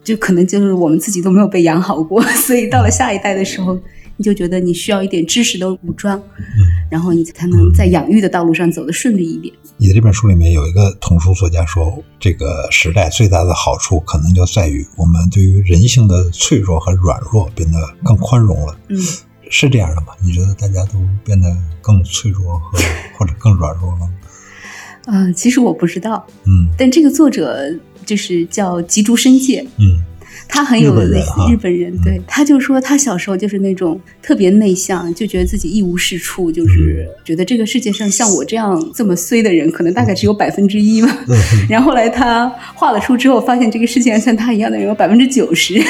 [0.03, 3.79] 就可能就是我们自己都没有被养好过，所以到了下一代的时候，
[4.18, 9.54] 你就觉得你需要一点知识的武装，嗯然后你才能在养育的道路上走得顺利一点。
[9.76, 18.76] 你的这本书里面有一个童书作家说，这个时代最大的好处可能就在于我们对于人性的脆弱和软弱变得更宽容了。
[18.88, 18.98] 嗯，
[19.50, 20.09] 是这样的吗？
[20.20, 22.78] 你觉得大家都变得更脆弱和
[23.16, 24.11] 或者更软弱了吗？
[25.07, 27.62] 啊、 其实我不知道，嗯但这个作者
[28.04, 30.02] 就是叫吉竹伸介，嗯
[30.48, 41.18] 他很有日本人类似日本人，对，他就说他小时候就是那种特别内向，就觉得自己一无是处，就是觉得这个世界上像我这样这么衰的人，可能大概只有百分之一吧。
[41.28, 41.37] 嗯。
[41.68, 45.80] 然后后来他画了书之后，发现这个世界上像他一样的人有百分之九十，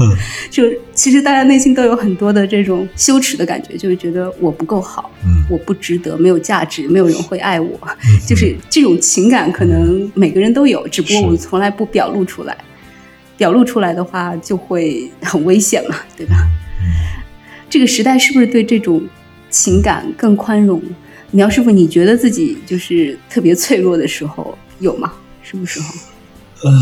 [0.50, 5.44] 就其实大家内心都有很多的这种羞耻的感觉，就是觉得我不够好，嗯。
[5.48, 8.18] 我不值得，没有价值，没有人会爱我，嗯。
[8.26, 12.56] 就是这种情感可能每个人都有，只不过我们从来不表露出来。
[13.36, 16.36] 表露出来的话，就会 很危险嘛，对吧？
[17.68, 19.02] 这个时代是不是对这种
[19.50, 20.80] 情感更宽容？
[21.32, 25.12] 苗师傅，你觉得自己就是特别脆弱的时候有吗？
[25.42, 25.94] 什么时候？
[26.62, 26.72] 呃，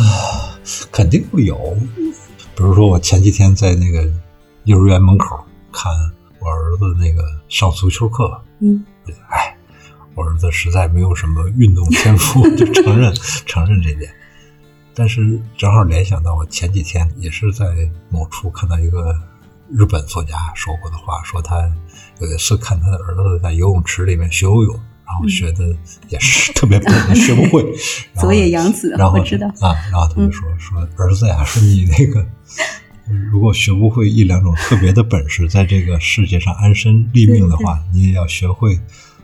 [0.93, 1.77] 肯定会有。
[2.55, 4.09] 比如说，我前几天在那个
[4.65, 5.37] 幼儿园门口
[5.73, 5.91] 看
[6.39, 8.85] 我儿子那个上足球课，嗯
[9.31, 9.57] 哎，
[10.15, 13.13] 我儿子实在没有什么运动天赋， 就承认
[13.47, 14.09] 承认这点。
[14.95, 17.67] 但是正好联想到我前几天也是在
[18.11, 19.15] 某处看到一个
[19.71, 21.57] 日本作家说过的话，说他
[22.21, 25.65] 有一次看他的儿子在游泳池里面学游泳，然后学的
[26.09, 27.63] 也是特别笨，学不会。
[28.15, 32.25] 然后佐野洋子然后我知道啊，然后他就说说儿子呀，说你那个
[33.31, 38.79] 如果学不会一两种特别的本事，在这个世界上安身立命的话， 你也要学会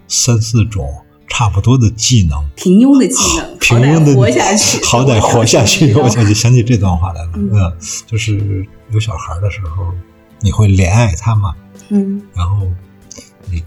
[0.09, 0.93] 三四种
[1.31, 2.47] 差不多的技能。
[2.57, 5.95] 平庸的技能，平庸的活下去，好歹活下去。
[5.97, 7.31] 我想就想起这段话来了。
[7.37, 9.91] 嗯嗯，就是有小孩的时候，
[10.41, 11.55] 你会怜爱他嘛，
[11.89, 12.67] 嗯然后
[13.51, 13.63] 你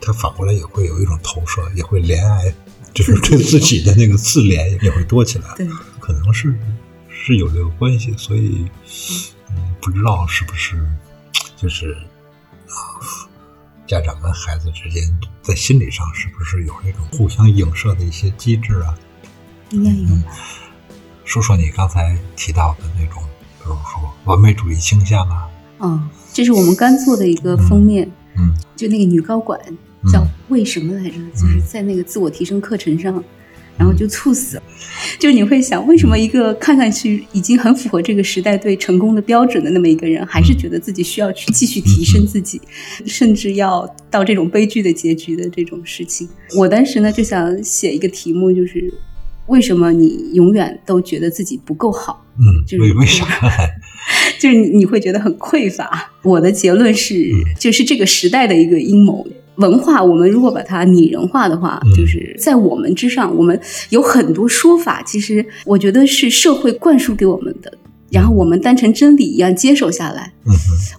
[0.00, 2.52] 他反过来也会有一种投射，也会怜爱，
[2.92, 5.44] 就是对自己的那个自怜也会多起来。
[5.56, 5.68] 对，
[6.00, 6.52] 可能是
[7.08, 8.66] 是有这个关系，所以
[9.50, 10.76] 嗯，不知道是不是
[11.56, 11.92] 就是
[12.68, 13.25] 啊，
[13.86, 15.02] 家长跟孩子之间
[15.42, 18.94] 在心理上是不是有这种互相影射的一些机制啊？
[19.70, 20.36] 应该有吧。
[21.24, 23.22] 说说你刚才提到的那种，
[23.58, 25.48] 比如说完美主义倾向啊，
[25.80, 29.60] 嗯，这是我们刚做的一个封面，嗯就那个女高管
[30.12, 31.16] 叫为什么来着？
[31.34, 33.22] 就是在那个自我提升课程上，
[33.78, 34.62] 然后就猝死了。
[35.18, 42.60] 就是你会想，为什么一个看上去已经很符合这个时代对成功的标准的那么一个人，还是觉得自己需要去继续提升自己，
[43.06, 46.28] 甚至要到这种悲剧的结局的这种事情？
[46.56, 48.92] 我当时呢就想写一个题目，就是
[49.46, 52.24] 为什么你永远都觉得自己不够好？
[52.38, 53.26] 嗯，就是为为啥？
[54.38, 56.12] 就是你你会觉得很匮乏。
[56.22, 59.26] 我的结论是，就是这个时代的一个阴谋。
[59.56, 63.58] 文化，我们如果把它拟人化的话，嗯就是在我们之上，我们
[63.90, 67.72] 有很多说法，其实我觉得是社会灌输给我们的，
[68.10, 70.32] 然后我们当成真理一样接受下来。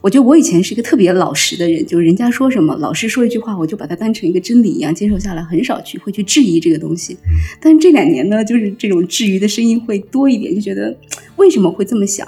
[0.01, 7.17] 我觉得我以前是一个特别老实的人，就是人家说什么，老师说一句话，我就把它当成一个真理一样接受下来，很少去会去质疑这个东西。
[7.61, 10.95] 但是这两年呢，就是这种质疑的声音会多一点，就觉得
[11.35, 12.27] 为什么会这么想？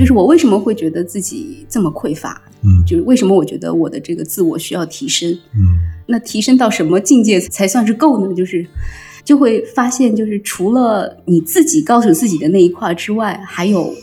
[0.00, 2.40] 就是我为什么会觉得自己这么匮乏？
[2.62, 5.30] 嗯就是为什么我觉得我的这个自我需要提升？
[5.54, 5.60] 嗯
[6.06, 8.34] 那提升到什么境界才算是够呢？
[8.34, 8.66] 就是
[9.24, 13.94] 就会发现，就是除了你自己告诉自己的那一块之外，还有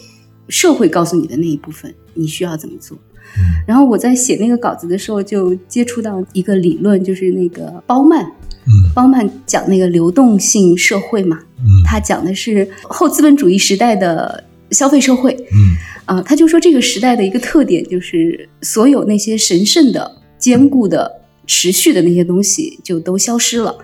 [0.47, 2.95] 社会告诉你的那一部分，你需要怎么做。
[2.95, 15.33] 嗯然后我在写那个稿子的时候，就接触到一个理论，就是那个包曼，嗯包曼讲那个流动性社会嘛，嗯他讲的是后资本主义时代的消费社会。
[15.53, 15.75] 嗯
[16.05, 23.75] 啊，他就说这个时代的一个特点就是，所有那些神圣的、坚固的、持续的那些东西就都消失了，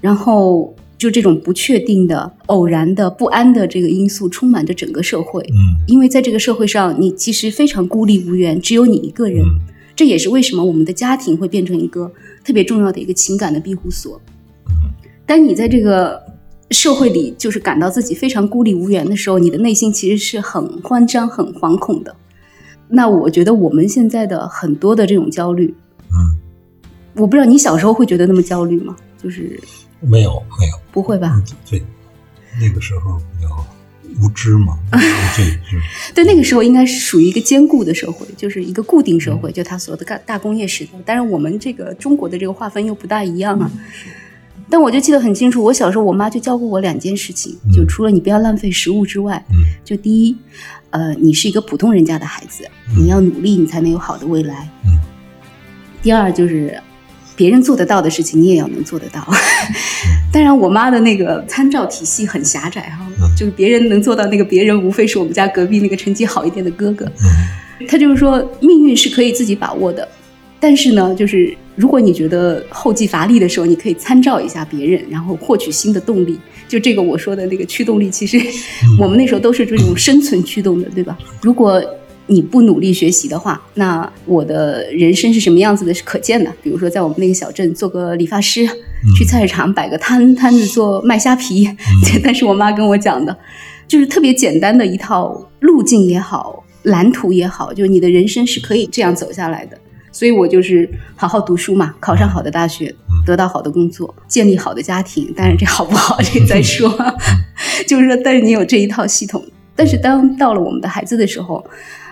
[0.00, 5.42] 然后就这种不确定的、偶然的、不安的这个因素充满着整个社会。
[5.50, 9.44] 嗯因为在这个社会上，你其实非常孤立无援，只有你一个人。
[9.44, 9.60] 嗯
[9.96, 12.08] 这也是为什么我们的家庭会变成一个
[12.44, 14.20] 特别重要的一个情感的庇护所。
[14.68, 14.94] 嗯
[15.26, 16.22] 当你在这个
[16.70, 22.14] 社会里就是感到自己非常孤立无援的时候，你的内心其实是很慌张、很惶恐的。
[22.88, 25.74] 那我觉得我们现在的很多的这种焦虑，
[26.10, 26.38] 嗯，
[27.14, 28.96] 我不知道你小时候会觉得那么焦虑吗？
[29.22, 29.60] 就是
[30.00, 31.32] 没有没有，不会吧？
[31.34, 31.82] 嗯对，
[32.60, 33.48] 那个时候比较
[34.22, 34.78] 无知嘛，
[36.14, 40.90] 对，那个时候应该是属于一个坚固的社会，就是一个固定社会，就它所有的大大工业时代。
[41.04, 43.70] 但是，我们这个中国的这个划分又不大一样啊。
[44.70, 50.36] 但我就记得很清楚，我小时候我妈就教过我两件事情，就除了你不要浪费食物之外，嗯就第一，
[50.90, 52.64] 呃，你是一个普通人家的孩子，
[52.96, 54.68] 你要努力，你才能有好的未来。
[54.84, 54.98] 嗯
[56.00, 56.80] 第二就是，
[57.34, 59.26] 别人做得到的事情，你也要能做得到。
[60.32, 67.04] 当然，我妈的那个参照体系很狭窄哈，嗯就是别人能做到那个别人，无非是我们家隔壁那个成绩好一点的哥哥。
[67.06, 70.06] 嗯他就是说，命运是可以自己把握的，
[70.60, 76.38] 但是呢，就是如果你觉得后继乏力的时候，你可以参照一下别人，然后获取新的动力。
[76.66, 78.38] 就这个我说的那个驱动力，其实
[79.00, 81.16] 我们那时候都是这种生存驱动的，对吧？
[81.40, 81.82] 如果
[82.26, 86.52] 你不努力学习的话，那我的人生是什么样子的，是可见的。
[86.62, 88.66] 比如说，在我们那个小镇做个理发师，
[89.16, 91.66] 去菜市场摆个摊摊子做卖虾皮，
[92.22, 93.34] 但是我妈跟我讲的，
[93.86, 99.78] 就是特别简单的一套路径也好，蓝图也好，就是你的人生是可以这样走下来的。
[100.10, 102.94] 所以我就是好好读书嘛，考上好的大学，
[103.26, 105.32] 得到好的工作，建立好的家庭。
[105.36, 106.88] 但是这好不好 这再说，
[107.86, 109.44] 就是说，但是你有这一套系统。
[109.76, 111.64] 但是当到了我们的孩子的时候，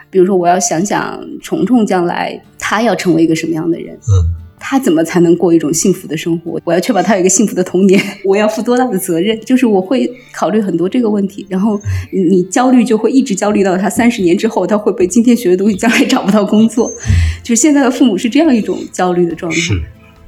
[0.09, 6.61] 比如说我要想想虫虫将来他要成为一个什么样的人，嗯他怎么才能过一种幸福的生活？
[6.65, 9.41] 我要确保他有一个幸福的童年， 我要负多大的责任？
[9.43, 16.91] 就是我会考虑很多这个问题，然后你你焦虑就会一直焦虑到他三十年之后，他会不会今天学的东西将来找不到工作？
[17.45, 19.57] 就是现在的父母是这样一种焦虑的状态。
[19.57, 19.81] 是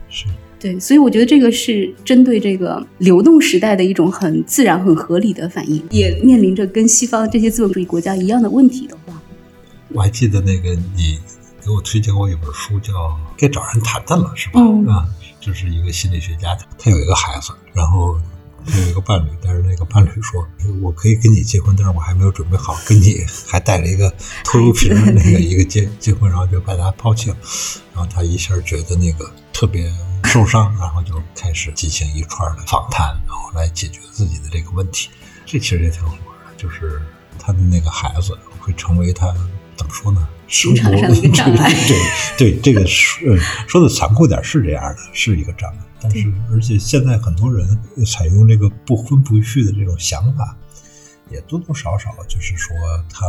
[0.08, 0.24] 是，
[0.60, 9.20] 对，所以我觉得这个是针对这个流动时代的一种很自然、很合理的反应，也面临着跟西方这些资本主义国家一样的问题的话，
[9.92, 11.18] 我还记得那个你
[11.68, 12.94] 给我推荐过一本书，叫
[13.36, 14.58] 《该找人谈谈了》，是吧？
[14.58, 15.06] 嗯啊，
[15.38, 18.18] 就是一个心理学家，他有一个孩子，然后
[18.66, 20.48] 他有一个伴侣，但是那个伴侣说
[20.80, 24.10] ：“我可以跟你结婚，但是我还没有准备好跟你还带着一个
[24.44, 27.36] 拖油瓶的那个一个结结婚，然后就把他抛弃了。
[27.92, 29.92] 然后他一下觉得那个特别
[30.24, 35.10] 受伤，然后就开始进行一串的访谈，然后来解决自己的这个问题。
[35.44, 36.98] 这其实也挺好玩的，就是
[37.38, 38.32] 他的那个孩子
[38.68, 39.34] 会成为他
[39.74, 40.28] 怎么说呢？
[40.46, 41.74] 情场上的一个障碍
[42.36, 45.78] 对对，这个说呃说的残酷点是这样的，是一个障碍。
[46.00, 47.66] 但是而且现在很多人
[48.06, 50.56] 采用这个不婚不育的这种想法，
[51.30, 52.76] 也多多少少就是说
[53.12, 53.26] 他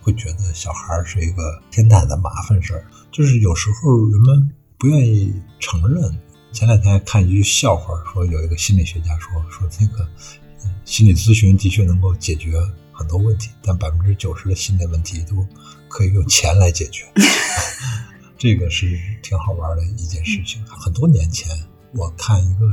[0.00, 2.84] 会觉得小孩是一个天大的麻烦事儿。
[3.10, 6.02] 就是有时候人们不愿意承认。
[6.52, 10.08] 前两天还看一句笑话，说有一个心理学家说说那个
[10.64, 12.52] 嗯心理咨询的确能够解决
[12.94, 15.46] 很多问题，但百分之九十的心理问题都
[15.88, 17.04] 可以用钱来解决。
[18.38, 20.64] 这个是挺好玩的一件事情。
[20.66, 21.50] 很多年前，
[21.92, 22.66] 我看一个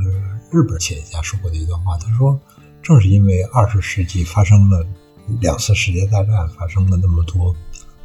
[0.50, 2.38] 日本企业家说过的一段话，他说，
[2.82, 4.86] 正是因为二十世纪发生了
[5.40, 7.54] 两次世界大战，发生了那么多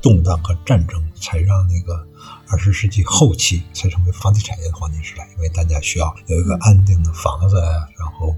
[0.01, 2.08] 动荡和战争，才让那个
[2.47, 8.34] 二十世纪后期才成为房地产业的黄金时代，因为大家需要有一个安定的房子呀，然后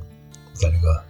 [0.54, 1.04] 在这个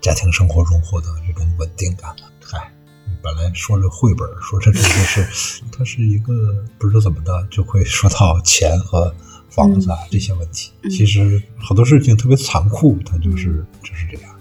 [0.00, 2.14] 家庭生活中获得这种稳定感。
[2.40, 2.72] 嗨，
[3.06, 9.12] 你本来说着绘本，说着这些事，它是一个不知道怎么的就会说到钱和
[9.50, 10.70] 房子啊、这些问题。
[10.90, 14.34] 其实好多事情特别残酷，它就是就是这样。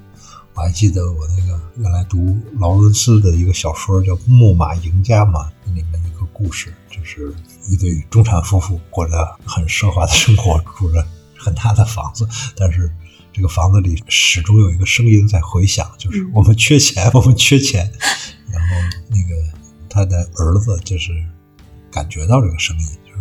[0.53, 7.33] 我还记得我那个原来读劳伦斯的一个小说叫《木马赢家》嘛，里面一个故事就是
[7.69, 11.05] 一对中产夫妇过着很奢华的生活，住着
[11.37, 12.91] 很大的房子，但是
[13.37, 17.87] 这个房子里始终有一个声音在回响，就是我们缺钱，我们缺钱。
[18.51, 18.75] 然后
[19.09, 21.11] 那个他的儿子就是
[21.91, 23.19] 感觉到这个声音，就是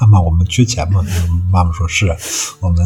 [0.00, 1.04] 妈妈，我们缺钱吗？
[1.52, 2.16] 妈妈说是，啊
[2.60, 2.82] 我们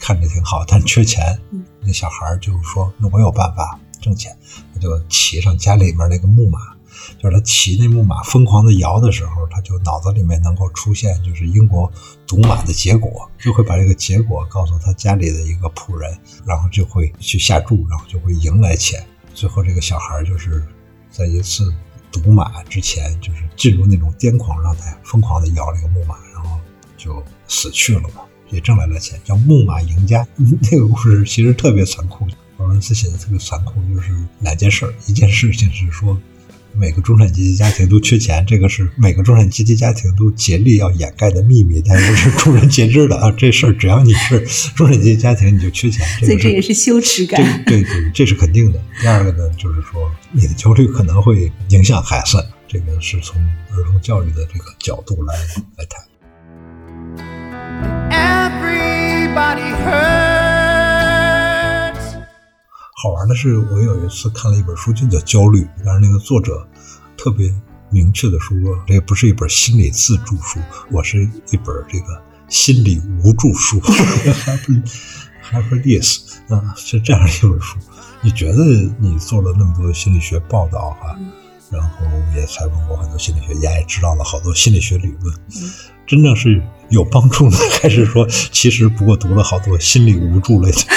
[0.00, 1.38] 看着挺好，但缺钱。
[1.82, 4.36] 那小孩儿就说：“那我有办法挣钱。”
[4.74, 6.58] 他就骑上家里面那个木马，
[7.16, 11.90] 就是他骑那木马疯狂的摇的时候，他就脑子里面能够出现就是英国
[12.26, 19.04] 赌马的结果，就会把这个结果告诉他家里的一个仆人，然后就会去下注，然后就会赢来钱。
[19.34, 20.62] 最后这个小孩就是
[21.10, 21.72] 在一次
[22.10, 26.58] 赌马之前，就是进入那种癫狂状态，疯狂的摇这个木马，然后
[26.96, 28.22] 就死去了嘛。
[28.50, 30.24] 也挣来了钱，叫《木马赢家》。
[30.72, 34.94] 那个故事其实特别残酷，劳伦斯写的特别残酷，就是两件事儿。
[35.06, 36.18] 一件事情是说，
[36.74, 43.30] 每个中产阶级家庭都缺钱，这个是每个中产阶级家庭都竭力要掩盖的秘密，但是是众人皆知的啊。
[43.36, 44.40] 这事儿只要你是
[44.74, 47.64] 中产阶级家庭，你就缺钱，这个是所以这也是羞耻感。
[47.64, 48.80] 对对对，这是肯定的。
[49.00, 55.34] 第二个呢，就是说你的焦虑可能会影响孩子，这个是从儿童教育的这个角度来
[55.76, 56.00] 来谈。
[58.10, 60.57] Everybody hurts.
[63.00, 66.66] 好玩的是，我有一次看了一本书，就叫《焦虑》，但是那个作者
[67.16, 67.48] 特别
[67.90, 68.56] 明确的说，
[68.88, 70.58] 这不是一本心理自助书，
[70.90, 74.82] 我是一本这个心理无助书 （happy
[75.48, 77.76] happiness） 啊，是这样的一本书。
[78.20, 78.64] 你觉得
[78.98, 81.16] 你做了那么多心理学报道哈、
[81.70, 81.98] 然后
[82.34, 85.32] 也采访过很多心理学家，也知道了好多心理学理论，
[86.04, 90.88] 真正是有帮助的，还是说其实不过读了好多心理无助类的书？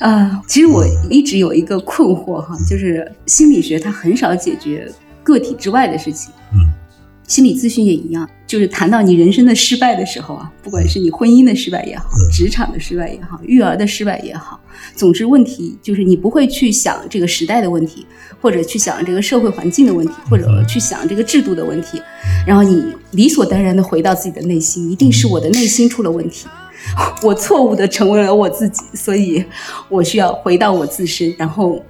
[0.00, 4.90] 啊，其实我一直有一个困惑哈，就是心理学它很少解决
[5.22, 6.32] 个体之外的事情。
[6.52, 6.58] 嗯。
[7.28, 12.26] 心理咨询也一样，就是谈到你人生的失败的时候啊，不管是你婚姻的失败也好，嗯。
[12.32, 14.58] 职场的失败也好，育儿的失败也好，
[14.96, 18.04] 总之问题就是你不会去想这个时代的问题，
[18.40, 22.02] 或者去想这个社会环境的问题，或者去想这个制度的问题，
[22.44, 22.82] 然后你
[23.12, 26.48] 理所当然的回到自己的内心，一定是我的内心出了问题。
[27.22, 29.44] 我错误的成为了我自己，所以
[29.88, 31.82] 我需要回到我自身，然后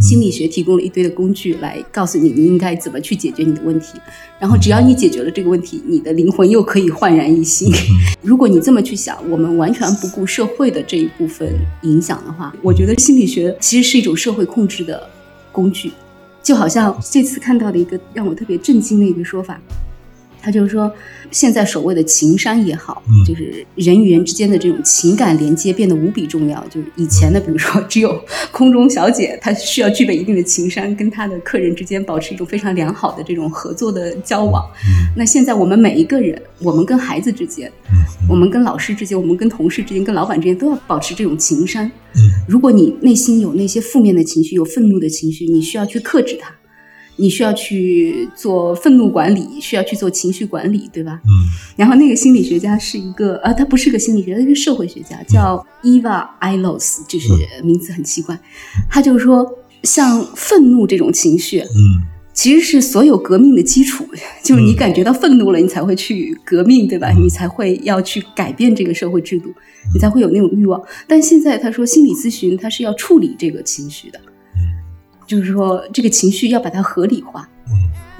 [0.00, 3.98] 心理学提供了一堆的工具来告诉你你应该怎么去解决你的问题，
[4.38, 7.70] 然后只要你解决了这个问题，你的灵魂又可以焕然一新。
[8.22, 15.08] 如果你这么去想，我们完全不顾社会的这一部分影响的话，我觉得心理学其实是一种社会控制的
[15.52, 15.92] 工具，
[16.42, 19.60] 就好像这次看到的一个让我特别震惊的一个说法。
[20.44, 20.92] 他就是说，
[21.30, 26.62] 现在所谓的情商也好，嗯就是人与人之间的这种情感连接变得无比重要。
[26.68, 28.22] 就是以前的，比如说 只有
[28.52, 34.62] 空中小姐，她需要具备一定的情商，跟她的客人之间保持一种非常良好的这种合作的交往。
[34.86, 41.84] 嗯那现在我们每一个人，我们跟孩子之间，嗯我们跟老师之间，我们跟同事之间，跟老板之间，都要保持这种情商。
[41.86, 46.54] 嗯如果你内心有那些负面的情绪，有愤怒的情绪，你需要去克制它。
[47.16, 51.20] 你需要去做愤怒管理，需要去做情绪管理，对吧？
[51.24, 51.30] 嗯
[51.76, 57.28] 然后那个心理学家是一个，呃，他不是个心理学家，他是个社会学家，叫 Iva Ilos，，就是
[57.62, 58.38] 名字很奇怪。
[58.90, 64.04] 他就说，像愤怒这种情绪，嗯其实是所有革命的基础，
[64.42, 67.12] 就是你感觉到愤怒了，你才会去革命，对吧？
[67.16, 69.54] 嗯你才会要去改变这个社会制度，
[69.92, 70.82] 你才会有那种欲望。
[71.06, 74.18] 但现在他说，心理咨询它是要处理这个情绪的，
[75.26, 77.48] 就是说这个情绪要把它合理化。
[77.68, 77.72] 嗯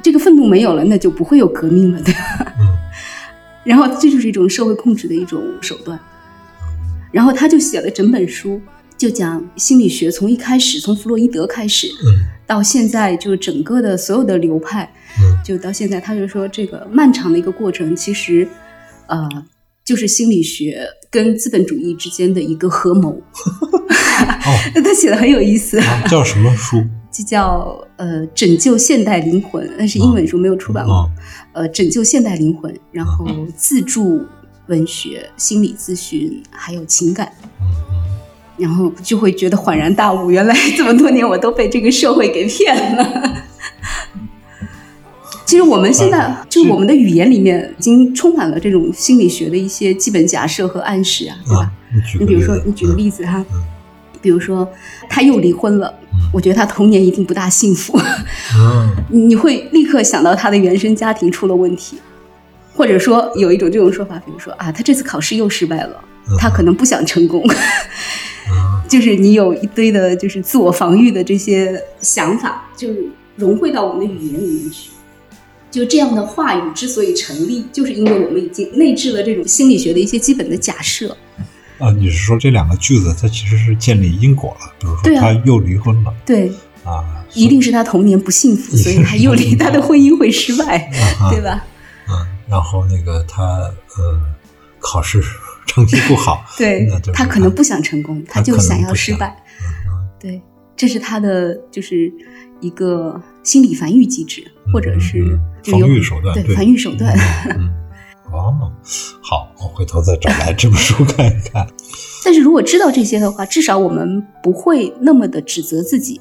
[0.02, 2.52] 这个愤怒没有了，那就不会有革命了，对吧？
[2.58, 2.66] 嗯
[3.64, 5.98] 然后这就是一种社会控制的一种手段。
[7.10, 8.60] 然后他就写了整本书，
[8.98, 18.46] 就讲心理学从一开始，从弗洛伊德开始，嗯到现在就整个的所有的流派，嗯就到现在，他就说这个漫长的一个过程，其实，
[19.06, 19.26] 呃，
[19.84, 23.10] 就是心理学跟资本主义之间的一个合谋。
[23.10, 23.20] 哦，
[24.82, 26.82] 他写的很有意思，啊叫什么书？
[27.12, 30.94] 就叫呃拯救现代灵魂，那是英文书没有出版过。
[30.94, 31.10] 哦
[31.52, 33.26] 呃，拯救现代灵魂，然后
[33.56, 34.20] 自助
[34.66, 37.30] 文学、心理咨询，还有情感。
[37.60, 37.66] 嗯
[38.56, 43.43] 然后就会觉得恍然大悟，原来这么多年我都被这个社会给骗了。
[45.54, 46.68] 其实我们现在啊就是。
[46.68, 51.60] 我们的语言里面已经充满了这种心理学的一些基本假设和暗示啊，对吧？
[51.60, 51.70] 啊，
[52.18, 53.62] 你你比如说你举个例子哈嗯，
[54.20, 54.68] 比如说
[55.08, 55.94] 他又离婚了，
[56.32, 57.96] 我觉得他童年一定不大幸福，
[58.56, 58.90] 嗯。
[59.28, 61.98] 你会立刻想到他的原生家庭出了问题，
[62.74, 66.04] 或者说有一种这种说法，比如说啊，他这次考试又失败了，
[66.40, 67.40] 他可能不想成功，
[68.50, 68.82] 嗯。
[68.90, 74.90] 就是你有一堆的就是自我防御的这些想法，就是融汇到我们的语言里面去。
[75.74, 81.16] 就这样的话语之所以成立，就是因为我们已经内置了这种心理学的一些基本的假设。
[81.78, 84.72] 啊，你是说这两个句子它其实是建立因果了？
[84.78, 86.48] 比如说他又离婚了对，
[86.84, 90.78] 啊，一定是他童年不幸福， 所以他又离他的婚姻会失败，
[91.18, 91.64] 啊对吧？
[92.08, 92.14] 嗯，
[92.48, 93.42] 然后那个他
[93.98, 94.22] 呃
[94.78, 95.20] 考试
[95.66, 99.36] 成绩不好， 对他可能不想成功，他就想要失败。
[99.88, 100.40] 嗯对，
[100.76, 102.10] 这是他的就是
[102.60, 107.16] 一个心理防御机制，或者是防御手段，对对防御手段。
[108.30, 111.66] 好，我回头再找来这本书看一看。
[112.24, 116.20] 但是如果知道这些的话，至少我们不会那么的指责自己，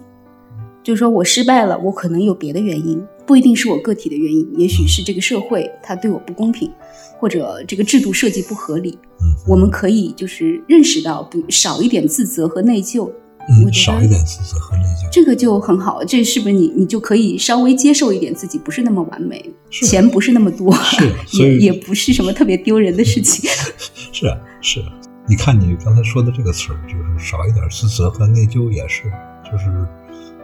[0.84, 6.69] 就是说我失败了，我可能有别的原因，不一定是我个体的原因，也许是这个社会它对我不公平，
[7.19, 8.99] 或者这个制度设计不合理。
[9.21, 13.11] 嗯，我们可以就是认识到，不少一点自责和内疚，我
[13.50, 15.08] 嗯，少一点自责和内疚。
[15.12, 16.04] 这个就很好。
[16.04, 23.50] 这是不是你你就可以稍微接受一点自己不是那么完美，是钱不是那么多，是 也也不是什么特别丢人的事情。
[24.12, 24.88] 是啊，是啊。
[25.28, 29.04] 你看你刚才说的这个词儿，就是少一点自责和内疚，也是，
[29.50, 29.66] 就是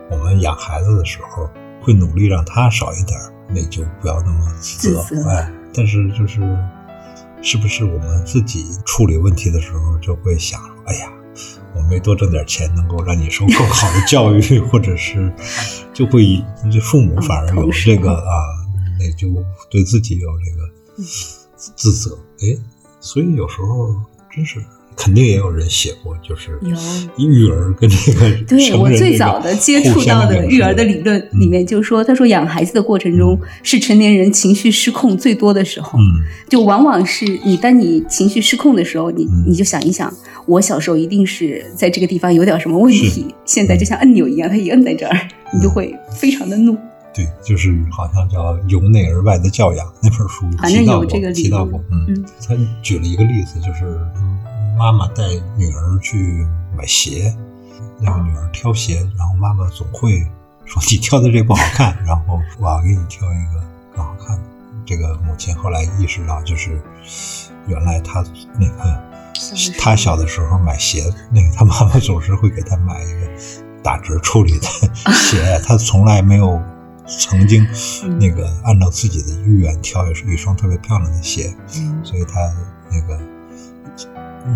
[0.09, 1.49] 我们养孩子的时候，
[1.81, 3.19] 会努力让他少一点
[3.49, 5.03] 内疚，不要那么自责。
[5.03, 6.39] 自责哎，但是就是，
[7.41, 11.11] 是不是我们自己处理问题的时候，就会想说，哎呀，
[11.75, 15.31] 我没多挣点钱，能够让你受更好的教育， 或者是
[15.93, 18.33] 就会这父母反而有这个啊，
[18.99, 19.27] 那就，
[19.69, 21.03] 对自己有这个
[21.75, 22.17] 自责。
[22.41, 22.57] 哎，
[22.99, 23.95] 所以有时候
[24.33, 24.63] 真是
[25.01, 26.59] 肯定也有人写过，就是
[27.17, 36.03] 育儿跟这个对我最早的接触到的育儿的理论里面就说，他说养孩子的过程中是成年人情绪失控最多的时候，嗯。
[36.49, 39.45] 就往往是你当你情绪失控的时候，你嗯。
[39.47, 40.13] 你就想一想，
[40.45, 45.17] 我小时候一定是在这个地方有点什么问题，现在就像按钮一样，它一摁在这儿，
[45.53, 46.77] 你就会非常的怒。
[47.13, 52.25] 对，就是好像叫由内而外的教养那本书反正提到过，有这个理论提到过，嗯，嗯。
[52.47, 54.37] 他举了一个例子，就是嗯
[54.79, 55.23] 妈妈带
[55.57, 57.35] 女儿去买鞋，
[57.99, 60.25] 那个女儿挑鞋，然后妈妈总会
[60.63, 63.61] 说你挑的这不好看， 然后我要给你挑一个
[63.93, 64.43] 更好看的。
[64.85, 66.81] 这个母亲后来意识到，就是
[67.67, 68.23] 原来她
[68.57, 69.03] 那个
[69.77, 73.29] 她小的时候买鞋，那个她妈妈总是会给她买一个
[73.83, 74.65] 打折处理的
[75.11, 76.57] 鞋，她从来没有
[77.05, 77.67] 曾经
[78.05, 78.17] 嗯。
[78.17, 81.99] 那个按照自己的意愿挑一双特别漂亮的鞋，嗯。
[82.01, 82.39] 所以她
[82.89, 83.19] 那个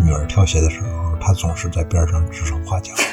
[0.05, 2.93] 女儿挑鞋的时候，她总是在边上指手画脚。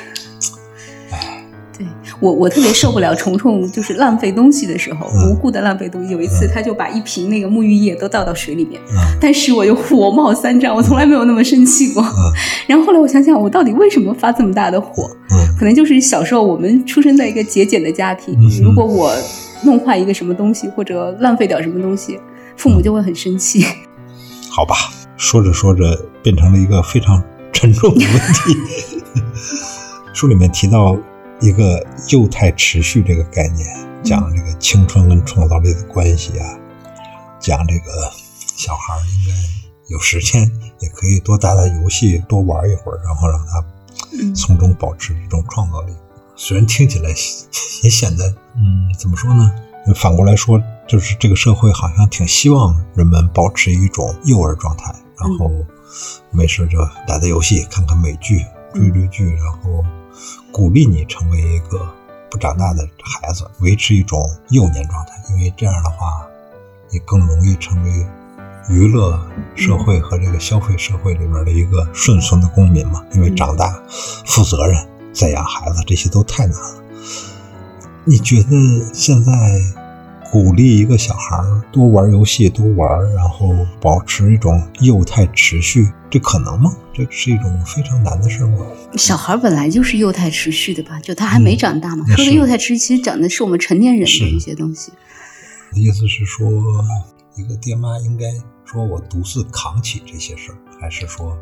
[1.76, 1.86] 对
[2.20, 6.12] 我，我特别受不了虫虫就是浪费东西的时候，嗯无故的浪费东西。
[6.12, 12.02] 有一次，嗯他就把一瓶那个沐浴液都倒到水里面，嗯但是我就火冒三丈，我从来没有那么生气过。
[12.02, 12.32] 嗯
[12.68, 15.08] 然后后来我想想，我到底为什么发这么大的火？
[15.30, 19.14] 嗯可能就是小时候我们出生在一个节俭的家庭，嗯如果我
[19.64, 22.20] 弄坏一个什么东西或者浪费掉什么东西，
[22.58, 23.64] 父母就会很生气。
[24.52, 24.74] 好吧，
[25.16, 25.82] 说着说着
[26.22, 28.56] 变成了一个非常沉重的问题。
[30.14, 30.96] 书里面提到
[31.40, 33.66] 一个幼态持续这个概念，
[34.02, 36.46] 讲这个青春跟创造力的关系啊，
[37.38, 38.10] 讲这个
[38.56, 39.34] 小孩儿应该
[39.88, 40.50] 有时间
[40.80, 43.64] 也可以多打打游戏，多玩一会儿，然后让他
[44.12, 45.92] 嗯从中保持一种创造力。
[46.36, 47.08] 虽然听起来
[47.82, 49.52] 也显得，嗯，怎么说呢？
[49.94, 55.50] 反过来说，就是这个社会好像挺希望人们保持一种幼儿状态，然后
[56.30, 59.84] 没事就打打游戏、看看美剧、追追剧，然后
[60.53, 61.86] 鼓励你成为一个
[62.30, 64.20] 不长大的孩子，维持一种
[64.51, 66.26] 幼年状态，因为这样的话，
[66.91, 68.07] 你更容易成为
[68.68, 69.20] 娱乐
[69.57, 73.05] 社会和这个消费社会里边的一个顺从的公民嘛。
[73.12, 73.82] 因为长大、
[74.26, 76.84] 负责任、再养孩子这些都太难了。
[78.05, 78.51] 你觉得
[78.95, 79.32] 现在
[80.31, 86.72] 鼓励一个小孩儿多玩游戏、多玩，然后保持一种幼态持续，这可能吗？
[86.93, 88.59] 这是一种非常难的事吗？
[88.97, 92.07] 小孩本来就是幼态持续的吧，就他还没长大嘛。
[92.14, 94.93] 说的幼态持续，其实讲的是我们成年人的一些东西。
[95.70, 96.49] 我的意思是说，
[97.37, 98.26] 一个爹妈应该
[98.64, 101.37] 说我独自扛起这些事儿，还是说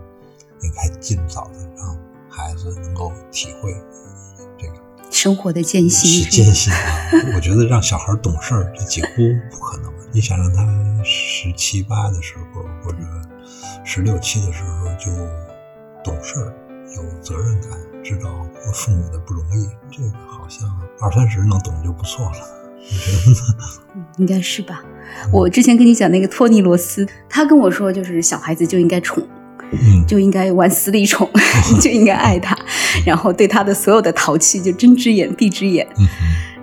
[0.63, 1.95] 应该尽早的让
[2.31, 4.08] 孩子能够体会这个
[5.21, 6.79] 生活的艰辛是艰辛啊？
[7.35, 9.09] 我觉得让小孩懂事儿，这几乎
[9.51, 9.93] 不可能。
[10.13, 10.65] 你想让他
[11.03, 12.99] 十七八的时候，或者
[13.85, 15.11] 十六七的时候就
[16.05, 16.55] 懂事儿、
[16.95, 17.71] 有责任感，
[18.05, 22.39] 知道父母的不容易，这个好像二三十能懂就不错了。
[22.79, 24.07] 你觉得呢？
[24.19, 24.85] 应该是吧？
[25.33, 29.27] 我之前跟你讲那个托尼罗斯，他跟我说，就是小孩子就应该宠，
[29.73, 31.29] 嗯，就应该玩死里宠，
[31.81, 32.57] 就应该爱他，
[33.05, 35.87] 然后对他的所有的淘气就睁只眼闭只眼。
[35.99, 36.07] 嗯。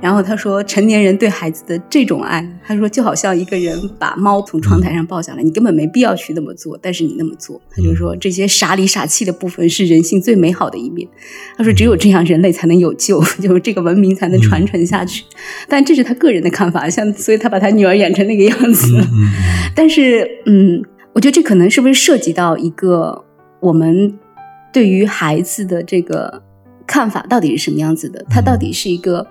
[0.01, 11.07] 然后他说，成年人对孩子的这种爱，他说就好像一个人把猫从窗台上抱下来，你根本没必要去那么做，但是你那么做，他就说这些傻里傻气的部分是人性最美好的一面。
[11.57, 15.23] 他说只有这样，人类才能有救， 就是这个文明才能传承下去。
[15.67, 18.87] 但这是他个人的看法，像所以他把他女儿演成那个样子。
[19.73, 20.83] 但是，嗯，
[21.15, 23.23] 我觉得这可能是不是涉及到一个
[23.61, 24.19] 我们
[24.73, 26.43] 对于孩子的这个
[26.85, 28.23] 看法到底是什么样子的？
[28.29, 29.25] 他到底是一个，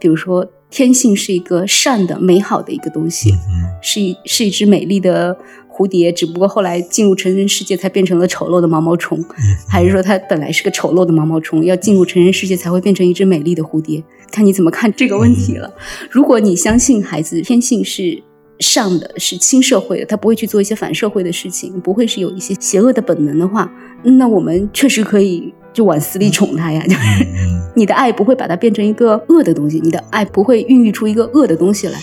[0.00, 5.36] 比如说天性是一个善的、美好的一个东西，嗯是一是一只美丽的
[5.70, 9.36] 蝴蝶，只不过后来进入成人世界才变成了丑陋的毛毛虫，嗯
[9.68, 14.02] 还是说它本来是个丑陋的毛毛虫，要进入成人世界才会变成一只美丽的蝴蝶？
[14.32, 15.70] 看你怎么看这个问题了。
[16.10, 18.22] 如果你相信孩子天性是
[18.60, 23.70] 上的，是亲社会的，他不会去做一些反社会的事情，不会是有一些邪恶的本能的话，
[24.02, 27.24] 那我们确实可以就往死里宠他呀， 就是。
[27.24, 32.00] 嗯你的爱不会把它变成一个恶的东西，你的爱不会孕育出一个恶的东西来。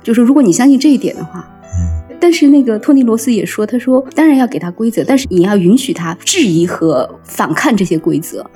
[0.00, 8.48] 就是如果你相信这一点的话，嗯但是那个托尼罗斯也说，他说当然要给他规则，但是你要允许他质疑和反抗这些规则。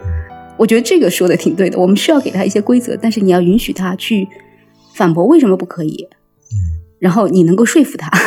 [0.56, 4.28] 我觉得这个说的挺对的，我们需要给他一些规则，但是你要允许他去
[4.94, 6.16] 反驳为什么不可以，嗯
[7.00, 8.10] 然后你能够说服他。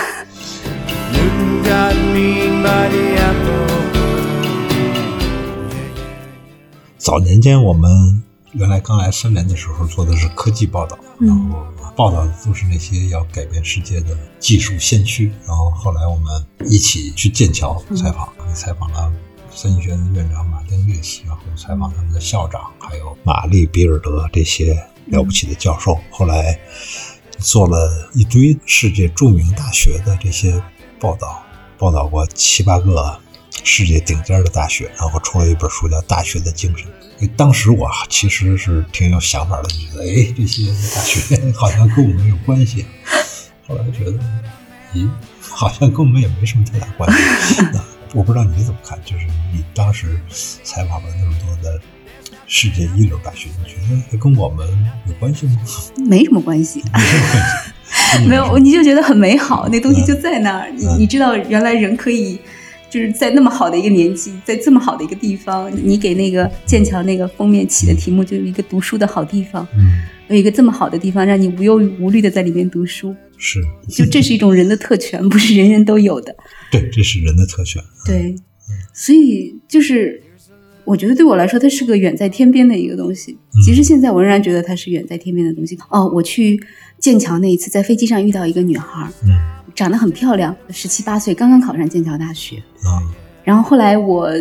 [6.98, 11.66] 早年间我们原来刚来三联的时候做的是科技报道，嗯然后
[11.96, 15.32] 报道的都是那些要改变世界的技术先驱。
[15.46, 19.14] 然后后来我们一起去剑桥采访，采访了
[19.54, 24.74] 三一学院的院长马丁列斯，然后采访他们的校长，还有玛丽比尔德这些
[25.08, 26.00] 了不起的教授。
[26.10, 26.58] 后来
[27.44, 30.60] 做了一堆世界著名大学的这些
[30.98, 31.44] 报道，
[31.78, 33.20] 报道过七八个
[33.66, 36.88] 世界顶尖的大学，然后出了一本书叫《大学的精神》。
[37.20, 42.86] 因为当时我其实是挺有想法的，觉得哎，这些大学好像跟我们有关系。
[43.68, 44.18] 后来觉得，
[44.94, 45.10] 咦，
[45.42, 47.62] 好像跟我们也没什么太大关系。
[48.16, 50.18] 我不知道你怎么看，就是你当时
[50.64, 51.80] 采访了那么多的
[52.48, 54.68] 世界一流大学，你觉得它跟我们
[55.08, 55.58] 有关系吗？
[56.06, 58.28] 没什么关系，没什么关系。
[58.28, 60.70] 没有，你就觉得很美好，那东西就在那儿。
[60.72, 62.38] 你嗯你知道，原来人可以
[62.90, 76.36] 就是在那么好的一个年纪，在这么好的一个地方，你给那个剑桥那个封面起的题目就是一个读书的好地方，嗯，有一个这么好的地方，让你无忧无虑的在里面读书，是，就这是一种人的特权，不是人人都有的。
[76.72, 77.82] 对，这是人的特权。
[78.06, 78.36] 对，
[78.94, 80.22] 所以就是
[80.86, 83.38] 我觉得对我来说，它是个远在天边的一个东西。
[83.66, 85.78] 其实现在我仍然觉得它是远在天边的东西。
[85.90, 86.60] 哦，我去
[87.00, 89.30] 剑桥那一次，在飞机上遇到一个女孩，嗯
[89.76, 92.58] 长得很漂亮，十七八岁，刚刚考上剑桥大学。
[92.58, 93.02] 啊
[93.44, 94.32] 然后后来我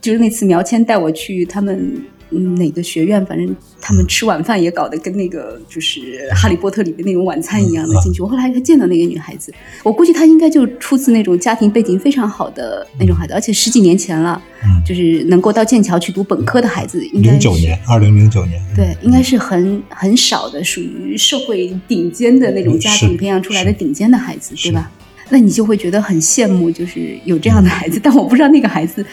[0.00, 2.02] 就是那次苗谦带我去他们嗯
[2.38, 6.00] 哪个学院，反正他们吃晚饭也搞得跟那个就是
[6.34, 8.22] 《哈利波特》里面那种晚餐一样的嗯进去。
[8.22, 24.90] 我后来还见到那个女孩子，我估计她应该就出自那种家庭背景非常好的那种孩子，而且十几年前了，嗯就是能够到剑桥去读本科的孩子，应该零九年，二零零九年，对，应该是很很少的，属于社会顶尖的那种家庭培养出来的顶尖的孩子，对吧？
[25.28, 27.98] 那你就会觉得很羡慕，就是有这样的孩子。
[28.00, 29.04] 但我不知道那个孩子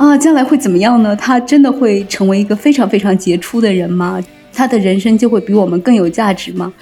[0.00, 1.14] 啊，将来会怎么样呢？
[1.14, 4.18] 他真的会成为一个非常非常杰出的人吗？
[4.50, 6.72] 他的人生就会比我们更有价值吗？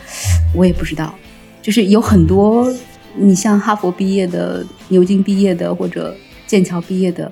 [0.55, 1.13] 我也不知道。
[1.61, 2.73] 就是有很多，
[3.17, 6.15] 你像哈佛毕业的、牛津毕业的或者
[6.47, 7.29] 剑桥毕业的。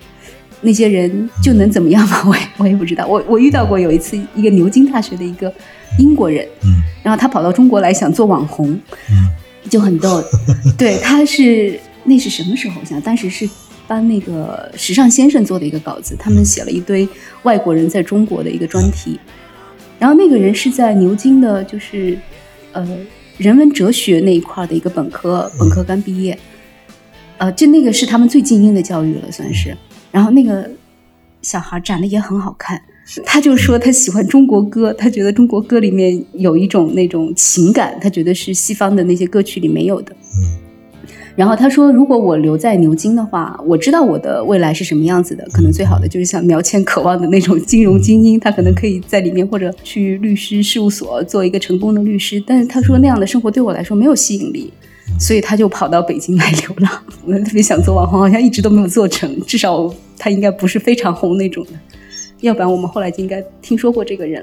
[0.61, 2.21] 那些人就能怎么样吗？
[2.27, 3.07] 我也我也不知道。
[3.07, 5.53] 我我遇到过有一次，一个牛津大学的一个
[6.01, 8.73] 英国人，嗯然后他跑到中国来想做网红，
[9.09, 9.31] 嗯
[9.71, 10.21] 就很逗。
[10.77, 12.81] 对，他是那是什么时候？
[12.81, 13.49] 我想当时是
[13.87, 17.09] 帮那个时尚先生做的一个稿子，他们写了一堆
[17.43, 19.19] 外国人在中国的一个专题。
[19.99, 22.19] 然后那个人是在牛津的，就是
[22.73, 22.87] 呃
[23.39, 26.39] 人文哲学那一块的一个本科本科刚毕业，
[27.39, 29.77] 呃，就那个是他们最精英的教育了，算是。
[30.13, 30.69] 然后那个
[31.43, 32.81] 小孩长得也很好看，
[33.25, 40.15] 他就说他喜欢中国歌，他觉得中国歌里面有一种那种情感，他觉得是西方的那些歌曲里没有的。
[41.37, 52.43] 嗯然后他说，如果我留在牛津的话，我知道我的未来是什么样子的，可能最好的就是像苗谦渴望的那种金融精英，他可能可以在里面或者去律师事务所做一个成功的律师。
[52.47, 54.73] 但是他说那样的生活对我来说没有吸引力，
[55.21, 56.91] 所以他就跑到北京来流浪。
[57.27, 61.73] 我特别想做网红，好像一直都没有做成，至少他应该不是非常红那种的，
[62.41, 64.43] 要不然我们后来就应该听说过这个人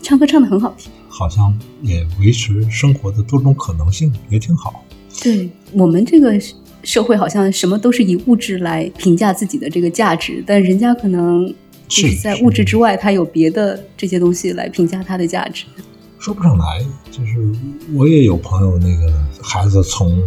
[0.00, 0.90] 唱歌唱得很好听。
[1.06, 4.82] 好像也维持生活的多种可能性，也挺好。
[5.22, 6.38] 对我们这个
[6.82, 11.46] 社会，好像什么都是以物质来评价自己的这个价值，但人家可能
[11.88, 15.64] 就是是在物质之外，他有别的这些东西来评价他的价值。
[16.18, 17.36] 说不上来，就是
[17.94, 19.12] 我也有朋友，那个
[19.42, 20.20] 孩子从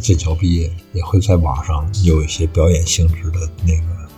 [0.00, 4.08] 剑桥毕业，也会在网上有一些表演性质的那个，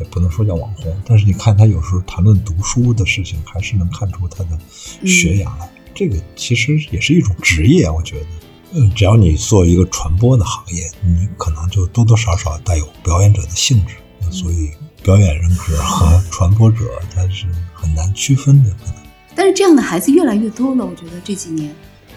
[0.00, 4.58] 也不能说叫网红，但是你看他有时候谈论读书的事情，还是能看出他的
[5.06, 5.70] 学养来。
[5.94, 8.26] 这个其实也是一种职业，我觉得。
[8.74, 13.94] 嗯，只要你做一个传播的行业，你可能就多多少少带有表演者的性质，
[14.30, 14.70] 所以
[15.02, 16.78] 表演人格和传播者
[17.14, 18.94] 它是很难区分的，可能。
[19.34, 21.70] 但是这样的孩子越来越多了，我觉得这几年。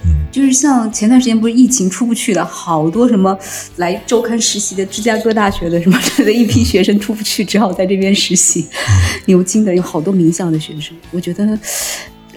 [0.06, 3.36] 嗯就是像前段时间不是疫情出不去的，好多什么
[3.78, 8.68] 来周刊实习的芝加哥大学的什么 的一批学生出不去，只好在这边实习。
[9.26, 11.58] 牛津的有好多名校的学生，我觉得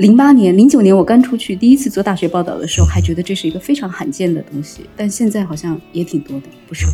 [0.01, 6.89] 零八年、零九年我刚出去第一次做大学报道的时候，还觉得这是一个非常罕见的东西，但现在好像也挺多的，不少。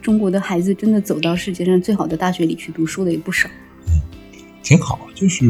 [0.00, 3.48] 中国的孩子真的走到世界上最好的大学里去读书的也不少。
[3.88, 4.00] 嗯
[4.62, 5.00] 挺好。
[5.16, 5.44] 就是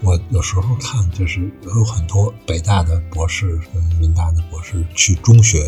[0.00, 5.58] 我有时候看，就是有很多北大的博士、跟人大的博士去中学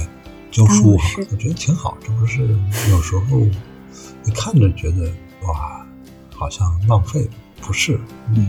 [0.50, 0.98] 教书
[1.30, 1.98] 我觉得挺好。
[2.02, 2.40] 这不是
[2.90, 3.40] 有时候
[4.24, 5.86] 你看着觉得哇，
[6.34, 7.28] 好像浪费，
[7.60, 8.00] 不是？
[8.34, 8.48] 嗯，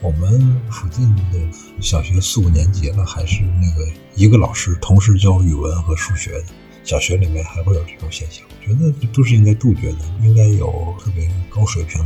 [0.00, 1.38] 我们附近的
[1.80, 6.44] 小学四五年级了，还是那个一个老师同时教语文和数学的。
[6.84, 12.00] 小学里面还会有这种现象，我觉得都是应该杜绝的，应该有特别高水平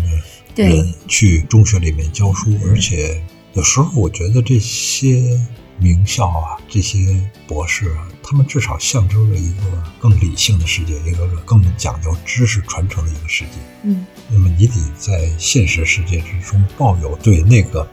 [0.55, 3.23] 的人去中学里面教书，而且
[3.53, 5.39] 有时候我觉得这些
[5.79, 6.99] 名校啊，这些
[7.47, 9.65] 博士啊，他们至少象征着一个
[9.99, 13.51] 更理性的世界，一个更讲究知识传承的一个世界。
[13.83, 17.89] 嗯，那么你得在现实世界之中抱有对那个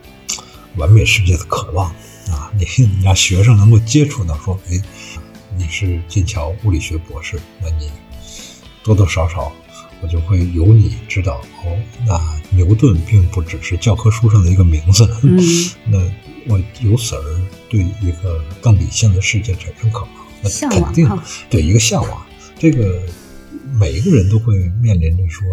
[0.76, 1.88] 完美世界的渴望
[2.30, 2.52] 啊！
[2.58, 4.80] 你你让学生能够接触到，说，哎，
[5.58, 7.90] 你是剑桥物理学博士，那你
[8.84, 9.52] 多多少少
[10.02, 12.20] 我就会有你知道哦，那
[12.52, 15.40] 牛顿并不只是教科书上的一个名字， 嗯
[15.86, 15.98] 那
[16.48, 20.10] 我由此而对一个更理性的世界产生渴望，
[20.42, 22.26] 那向肯定往对一个向往。
[22.60, 23.02] 这个
[23.74, 25.48] 每一个人都会面临着说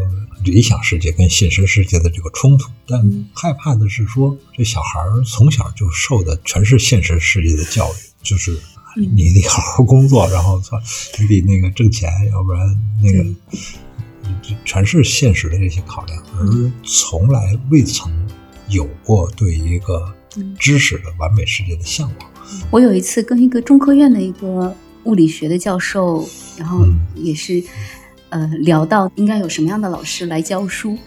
[0.45, 3.27] 理想世界跟现实世界的这个冲突，但嗯。
[3.35, 8.53] 害怕的是说这小孩儿从小就受的全是现实世界的教育，就是
[8.97, 10.81] 嗯你得好好工作，然后操
[11.19, 12.67] 你得那个挣钱，要不然
[13.03, 13.25] 那个
[14.43, 18.11] 这全是现实的这些考量，而从来未曾
[18.69, 22.31] 有过对一个嗯知识的完美世界的向往。
[22.71, 27.01] 我有一次跟一个中科院的一个物理学的教授，然后嗯。
[27.17, 27.62] 也是、
[28.35, 30.99] 呃聊到应该有什么样的老师来教书，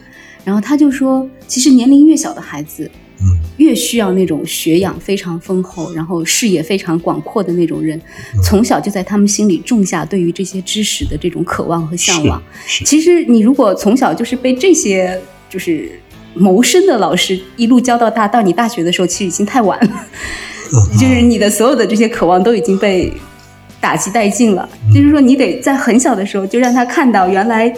[0.45, 3.25] 然后他就说，其实年龄越小的孩子，嗯。
[3.57, 7.99] 越需要那种学养非常丰厚，然后视野非常广阔的那种人，
[8.33, 8.41] 嗯。
[8.43, 12.41] 从小就在他们心里种下对于这些知识的这种渴望和向往。
[12.85, 15.19] 其实你如果从小就是被这些
[15.49, 15.99] 就是
[16.35, 20.05] 谋生的老师一路教到大，到你大学的时候，其实已经太晚了，
[20.71, 20.77] 嗯。
[20.97, 23.11] 就是你的所有的这些渴望都已经被
[23.79, 24.67] 打击殆尽了。
[24.87, 27.71] 嗯就是说，你得在很小的时候就让他看到，原来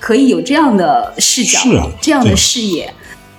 [0.00, 2.92] 可以有这样的视角，是啊这样的视野。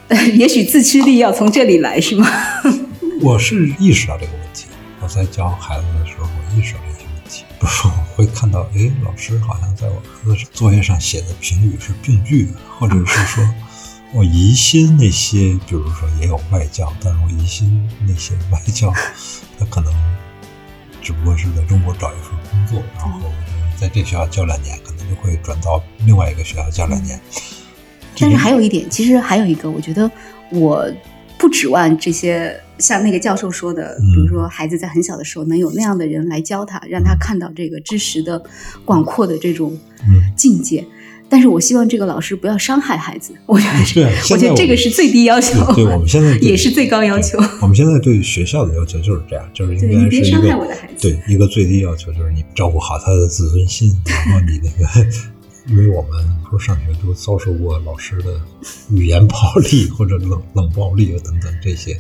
[0.08, 2.28] 呃 也许自驱力要从这里来，是吗？
[3.22, 4.66] 我是意识到这个问题。
[5.02, 7.44] 我在教孩子的时候，我意识到这些问题。
[7.60, 9.96] 比如说，我会看到，哎，老师好像在我
[10.26, 13.44] 儿子作业上写的评语是病句，或者是说
[14.14, 18.94] 我疑心那些，比如说也有外教，但是我疑心那些外教，
[19.58, 19.92] 他可能
[21.06, 23.30] 只不过是在中国找一份工作，然后
[23.80, 27.20] 在这学校教两年，可能就会转到另外一个学校教两年。
[28.20, 30.10] 但是还有一点，其实还有一个，我觉得
[30.50, 30.92] 我
[31.38, 38.44] 不指望这些像那个教授说的，嗯比如说孩子在很小的时候能有那样的人来教他，让他看到这个知识的
[38.84, 39.78] 广阔的这种
[40.10, 40.84] 嗯境界。
[41.36, 47.38] 但是我希望这个老师不要伤害孩子，我觉得是，对啊我觉得这个是最低要求，对，对我们现在也是最高要求。
[47.60, 50.68] 我们现在对学校的要求就是这样，就是应该是一个
[51.02, 55.10] 对一个最低要求，就是你照顾好他的自尊心，然后你那个，
[55.68, 58.40] 因为我们说上学都遭受过老师的
[58.94, 61.92] 语言暴力或者冷冷暴力啊等等这些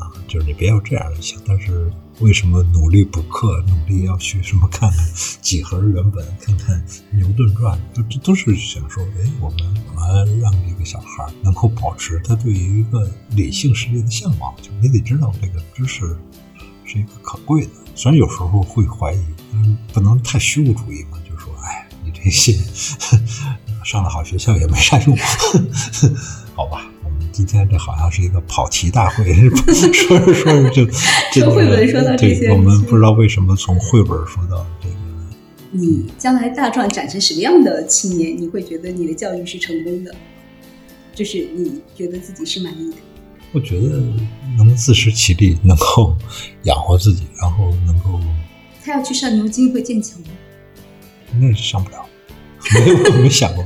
[0.00, 1.38] 啊，就是你别要这样就行。
[1.46, 1.88] 但是
[2.20, 5.04] 为什么努力补课，努力要去什么看看
[5.42, 14.54] 几何原本，看看牛顿传，这这都是想说，哎，我们怎么让这个小孩能够保持他对于一个理性世界的向往？
[14.62, 16.16] 就你得知道这个知识
[16.84, 19.20] 是一个可贵的，虽然有时候会怀疑，
[19.52, 22.52] 嗯，不能太虚无主义嘛，就说，哎，你这些
[23.84, 25.16] 上了好学校也没啥用，
[26.54, 26.86] 好吧。
[27.34, 29.24] 今天这好像是一个跑题大会，
[29.92, 30.86] 说着说着就
[31.34, 34.94] 这说绘本说到这些对，我们不知道为什么从绘本说到这个
[35.72, 40.14] 你将来大壮长成什么样的青年，你会觉得你的教育是成功的？
[41.12, 42.96] 就是你觉得自己是满意的。
[43.50, 44.00] 我觉得
[44.56, 46.16] 能自食其力，能够
[46.62, 48.20] 养活自己，然后能够
[48.84, 50.26] 他要去上牛津会剑桥吗？
[51.34, 52.06] 应该是上不了，
[52.74, 53.64] 没有没想过，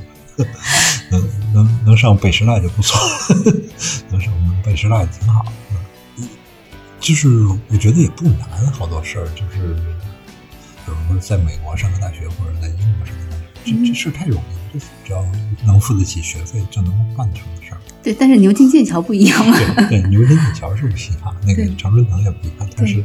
[1.10, 1.22] 能
[1.58, 3.54] 能能上北师大就不错了，
[4.10, 4.32] 能上
[4.64, 5.44] 北师大也挺好。
[6.18, 6.28] 嗯，
[7.00, 7.28] 就是
[7.68, 9.74] 我觉得也不难，好多事儿就是，
[10.86, 15.24] 比如说在美国上个大学或者在英国上个大学，这这事儿太容易了，就是只要
[15.66, 17.78] 能付得起学费就能办成的事儿。
[18.02, 19.58] 对，但是牛津、剑桥不一样嘛。
[19.88, 23.04] 对对，牛津剑桥是不一样，那个对常春藤也不一样，它是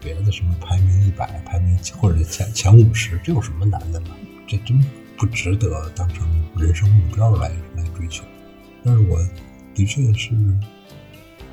[0.00, 4.10] 别的什么排名一百、排名或者前前五十，这有什么难的呢？
[4.46, 4.80] 这真
[5.20, 8.24] 不值得当成人生目标来来追求。
[8.82, 9.18] 但是我
[9.74, 10.30] 的确是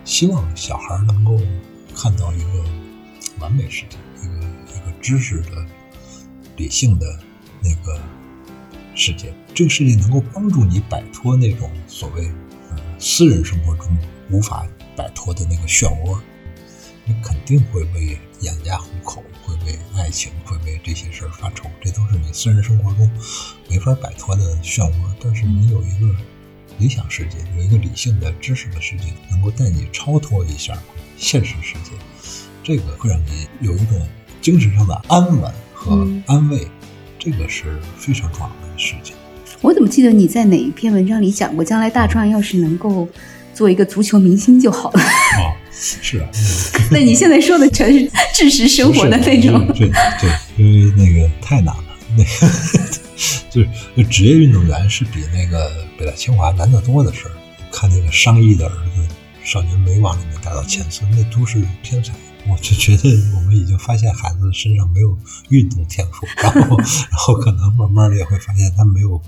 [0.05, 1.37] 希望小孩能够
[1.93, 2.63] 看到一个
[3.41, 4.35] 完美世界，一个
[4.77, 5.65] 一个知识的、
[6.55, 7.19] 理性的
[7.61, 7.99] 那个
[8.95, 9.33] 世界。
[9.53, 12.25] 这个世界能够帮助你摆脱那种所谓
[12.69, 13.97] 呃私人生活中
[14.29, 14.65] 无法
[14.95, 16.17] 摆脱的那个漩涡。
[17.03, 23.09] 你肯定会为养家糊口，会为爱情，会为这些事儿发愁，这都是你私人生活中
[23.69, 24.93] 没法摆脱的漩涡。
[25.21, 26.15] 但是你有一个
[26.77, 30.77] 理想世界，有一个理性的知识的世界，能够带你超脱一下
[31.17, 31.91] 现实世界，
[32.63, 34.07] 这个会让你有一种
[34.41, 36.67] 精神上的安稳和嗯安慰，
[37.17, 39.15] 这个是非常重要的事情。
[39.61, 43.07] 我怎么记得你在哪一篇文章里讲过，将来大壮要是能够
[43.55, 45.01] 做一个足球明星就好了。
[45.41, 49.65] 哦，是啊，嗯 那你现在说的全是知识生活的那种。
[49.73, 51.83] 对对，因为那个太难了，
[52.17, 52.29] 那个
[53.49, 57.31] 就是就职业运动员是比那个北大清华难得多的事儿。
[57.71, 59.01] 看那个商议的儿子
[59.43, 62.11] 《少年梅往》里面达到前四，那都是天才。
[62.49, 65.17] 我就觉得我们已经发现孩子身上没有
[65.49, 69.21] 运动天赋，然后然后可能慢慢的也会发现他没有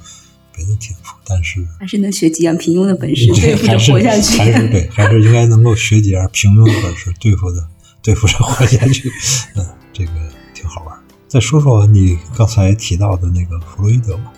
[0.60, 4.38] 别的天赋，但是还是能学几样平庸的本事， 对付着活下去。
[4.38, 7.66] 还是对，还是应该能够学几样平庸的本事，对付的
[8.02, 9.10] 对付着活下去。
[9.56, 10.12] 嗯，这个
[10.54, 10.94] 挺好玩。
[11.30, 14.34] 再说说你刚才提到的那个弗洛伊德吧。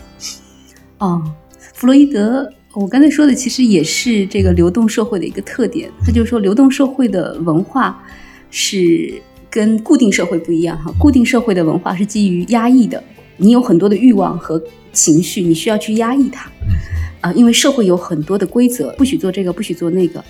[0.99, 1.33] 哦，
[1.73, 5.89] 弗洛伊德，我刚才说的其实也是这个流动社会的一个特点。
[6.05, 8.03] 他就是说，流动社会的文化
[8.51, 9.19] 是
[9.49, 10.93] 跟固定社会不一样哈。
[10.99, 13.03] 固定社会的文化是基于压抑的，
[13.37, 14.61] 你有很多的欲望和
[14.91, 16.49] 情绪，你需要去压抑它。
[16.61, 16.75] 嗯
[17.21, 20.23] 啊，因为社会有很多的规则，不许做这个，不许做那个。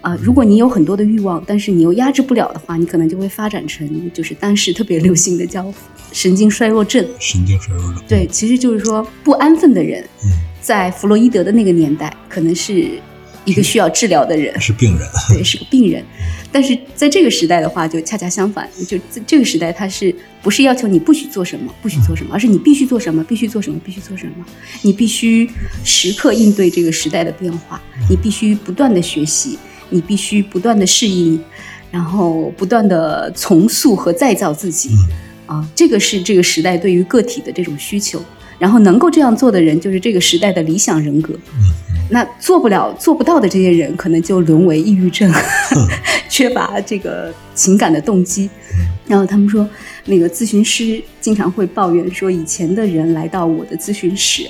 [0.00, 5.74] 啊，如果你有很多的欲望，但是你又压制不了的话，你可能就会发展成就是当时特别流行的叫
[6.12, 7.04] 神经衰弱症。
[7.18, 8.04] 神经衰弱症。
[8.08, 10.30] 对，其实就是说不安分的人，嗯，
[10.60, 13.00] 在弗洛伊德的那个年代，可能是
[13.44, 15.08] 一个需要治疗的人，是病人。
[15.30, 16.04] 对，是个病人。
[16.50, 24.44] 但是在这个时代的话，就恰恰相反，就这个时代，它是不是要求你不许做什么，不许做什么，而是你必须做什么，必须做什么，必须做什么，
[24.82, 25.48] 你必须
[25.84, 29.58] 时刻应对这个时代的变化，你必须不断的学习，
[29.90, 31.38] 你必须不断的适应，
[31.90, 34.90] 然后不断的重塑和再造自己。
[35.46, 38.22] 啊，这个是这个时代对于个体的这种需求，
[38.58, 41.32] 然后能够这样做的人，就是这个时代的理想人格。
[42.10, 45.30] 那做不了、做不到的这些人，可能就沦为抑郁症，
[46.28, 48.48] 缺乏这个情感的动机。
[49.06, 49.68] 然后他们说，
[50.06, 54.46] 那个咨询师经常会抱怨说，以前的人来到我的咨询室，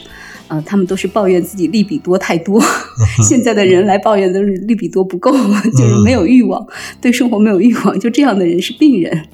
[0.49, 2.63] 呃，他们都是抱怨自己利比多太多，
[3.29, 5.33] 现在的人来抱怨都是利比多不够，
[5.77, 6.67] 就是没有欲望，
[7.01, 9.27] 对生活没有欲望，就这样的人是病人。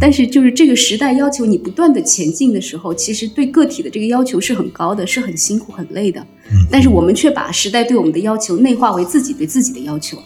[0.00, 6.26] 但是，就是这个时代要求你不断的前进的时候，其实对个体的这个要求是很高的，是很辛苦、很累的。
[6.70, 10.18] 但是我们却把时代对我们的要求内化为自己对自己的要求。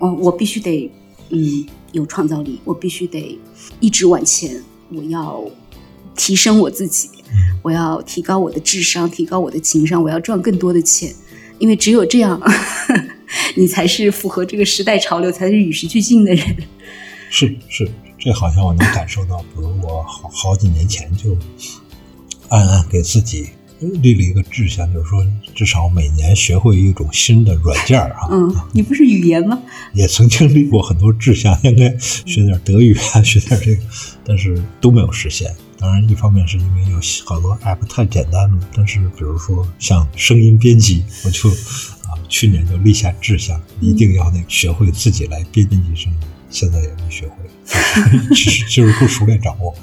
[0.00, 0.90] 嗯，我必须得，
[1.30, 3.38] 嗯，有创造力，我必须得
[3.80, 4.60] 一直往前，
[4.92, 5.44] 我要
[6.16, 7.08] 提升我自己，
[7.62, 11.12] 我要提高我的智商，提高我的情商，我要赚更多的钱，
[11.58, 12.40] 因为只有这样，
[13.56, 16.56] 你才是符合这个时代潮流，才是与时俱进的人。
[17.30, 17.88] 是是。
[18.20, 21.34] 这好像我能感受到，比如我好好几年前就
[22.50, 23.48] 暗暗给自己
[23.78, 28.28] 立了一个志向，就是说至少每年学会一种新的软件啊。
[28.30, 29.58] 嗯，你不是语言吗？
[29.94, 33.82] 也曾经立过很多志向，应该学点德语啊，学点这个，
[34.22, 35.50] 但是都没有实现。
[35.78, 46.18] 当然，一方面是因为有好多 app 太简单了，但是比如说像声音编辑，我就啊去年就立下志向，一定要那学会自己来编辑声音，
[46.50, 47.39] 现在也没学会。
[48.34, 49.74] 只是就是不熟练掌握，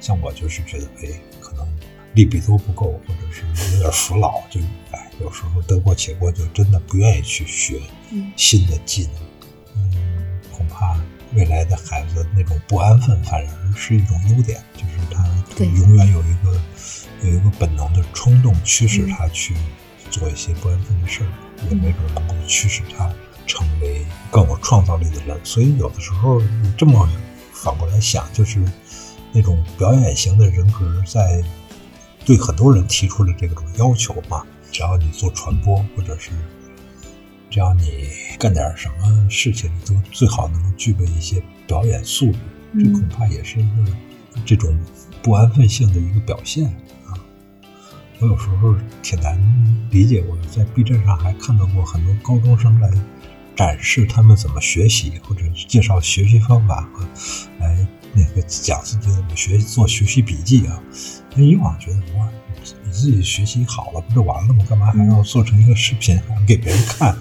[0.00, 1.08] 像我就是觉得，哎，
[1.40, 1.66] 可能
[2.14, 3.42] 利比多不够，或者是
[3.74, 4.60] 有点服老，就
[4.92, 7.80] 哎，有时候得过且过，就真的不愿意去学
[8.36, 9.14] 新的技能。
[9.76, 10.96] 嗯，恐怕
[11.34, 16.60] 未来的孩子那种不安分，反而是一种优点，就是他永远有一个
[17.22, 19.54] 有一个本能的冲动驱使他去
[20.10, 21.28] 做一些不安分的事儿，
[21.70, 23.12] 也没准能够驱使他。
[23.46, 27.08] 成为更有创造力的人，所以有的时候你这么
[27.52, 28.62] 反过来想，就是
[29.32, 31.42] 那种表演型的人格，在
[32.24, 34.44] 对很多人提出了这种要求嘛。
[34.72, 36.30] 只要你做传播，或者是
[37.48, 42.38] 只要你干点什么事情，你都最好能具备一些表演素质。
[42.76, 43.92] 这恐怕也是一个
[44.44, 44.76] 这种
[45.22, 46.66] 不安分性的一个表现
[47.06, 47.14] 啊。
[48.18, 49.38] 我有时候挺难
[49.92, 52.90] 理解，我在 B 站上还看到过很多高中生来。
[53.56, 57.04] 展示他们怎么学习，或者介绍学习方法和
[57.60, 60.82] 来那个讲自己怎么学习做学习笔记啊。
[61.34, 62.28] 那以往觉得哇，
[62.84, 64.64] 你自己学习好了不就完了吗？
[64.68, 67.16] 干嘛还要做成一个视频给别人看？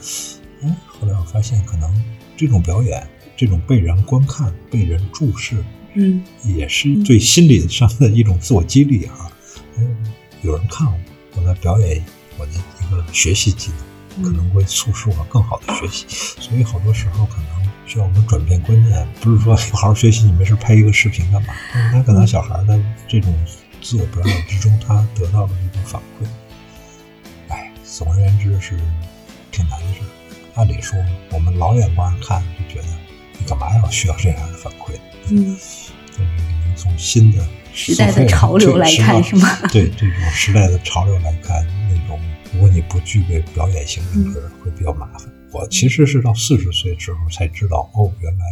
[0.61, 1.93] 哎，后来我发现，可能
[2.37, 5.63] 这种表演，这种被人观看、被人注视，
[5.95, 9.31] 嗯，也是对心理上的一种自我激励啊。
[10.41, 10.99] 有人看我，
[11.35, 12.03] 我在表演
[12.37, 13.92] 我的一个学习技能。
[14.21, 16.05] 可能会促使我更好的学习，
[16.39, 21.53] 所以好多时候可能需要我们转变观念，不是说不好好学习，你没事拍一个视频干嘛？
[21.91, 23.33] 他可能小孩的这种
[23.81, 26.25] 自我表演之中，他得到了一种反馈。
[27.49, 28.77] 哎，总而言之是
[29.51, 30.01] 挺难的事。
[30.55, 30.97] 按理说，
[31.31, 32.87] 我们老眼光看就觉得，
[33.39, 34.93] 你干嘛要需要这样的反馈？
[35.29, 35.57] 嗯，
[36.15, 37.43] 但是能从新的
[37.73, 39.49] 时代的潮流来看，是吗？
[39.71, 41.65] 对这种时代的潮流来看。
[42.53, 45.31] 如果你不具备表演型人格，会比较麻烦。
[45.51, 48.45] 我其实是到四十岁之后才知道，哦，原来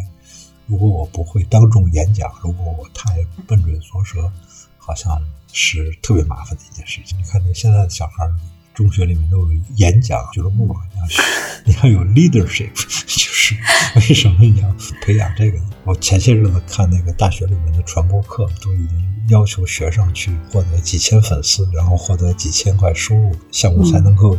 [0.66, 4.30] 如果我不会当众演讲，如果我太笨嘴拙舌，
[4.78, 5.20] 好像
[5.52, 7.18] 是特别麻烦的一件事情。
[7.18, 8.28] 你看，那现在的小孩，
[8.74, 10.76] 中学里面都有演讲俱乐部，
[11.64, 13.56] 你要 你要有 leadership， 就是
[13.96, 15.70] 为什么你要培养这个呢？
[15.84, 19.12] 我前些日子看那个大学里面的传播课，都已经。
[19.28, 24.36] 要求学生去获得几千粉丝，然后获得几千块收入，项目才能够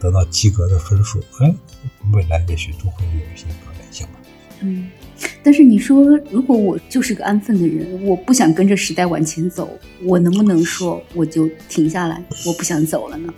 [0.00, 1.20] 得到及格的分数。
[1.38, 1.54] 哎，
[2.12, 4.12] 未来也许都会有一些可能性吧。
[4.60, 4.90] 嗯，
[5.42, 9.70] 但是你说，如果我就是个安分的人，我不想跟着时代往前走，
[10.02, 13.32] 我能不能说我就停下来，我不想走了呢？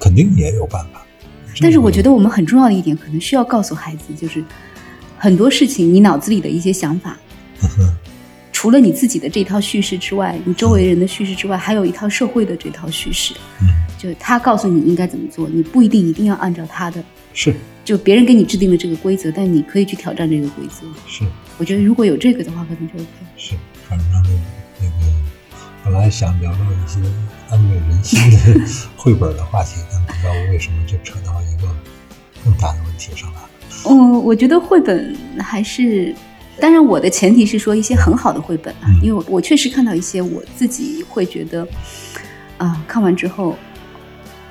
[0.00, 1.06] 肯定也有办法。
[1.60, 4.44] 但是我觉得我们很重要的一点，可能需要告诉孩子，就是
[5.22, 7.16] 很多事情，你脑子里的一些想法。
[8.52, 13.32] 除了你自己的这套叙事之外，你周围人的叙事之外，还有一套社会的这套叙事。
[13.60, 17.00] 嗯，就是他告诉你应该怎么做，你不一定一定要按照他的。
[17.34, 17.54] 是。
[17.84, 20.84] 就别人给你制定了这个规则，但你可以去挑战这个规则。
[21.06, 21.24] 是。
[21.56, 23.06] 我觉得如果有这个的话，可能就 OK。
[23.36, 23.54] 是，
[23.88, 24.08] 反正
[24.80, 25.06] 那个
[25.84, 26.98] 本来想聊聊一些
[27.48, 28.60] 安慰人心的
[28.98, 31.68] 绘本的话题，但不知道为什么就扯到一个
[32.44, 33.48] 更大的问题上来了。
[33.88, 36.14] 嗯，我觉得绘本还是，
[36.60, 38.96] 当然我的前提是说一些很好的绘本啊，嗯。
[39.02, 41.66] 因为我我确实看到一些我自己会觉得，
[42.58, 43.56] 啊、看完之后，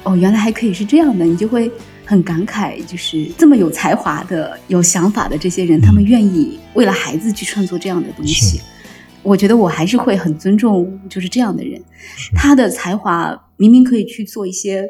[0.04, 1.72] 哦，原来还可以是这样的，你就会
[2.06, 8.60] 很感慨，就是这么有才华的、有想法的这些人，他们愿意为了孩子去创作这样的东西。
[9.24, 11.80] 我觉得我还是会很尊重，就是这样的人，
[12.34, 14.84] 他的才华明明可以去做一些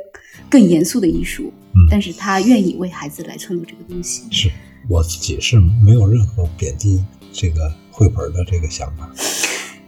[0.50, 4.24] 更严肃的艺术，嗯但是他愿意为孩子来创作这个东西。
[4.32, 4.51] 是
[4.89, 9.09] 我自己是没有任何贬低这个绘本的这个想法。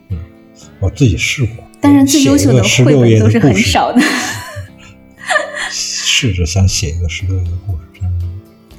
[0.10, 0.20] 嗯，
[0.80, 4.02] 我自己试过，当然，最优秀的十绘本都是很少的。
[5.70, 8.10] 试着想写一个十六页的故事，真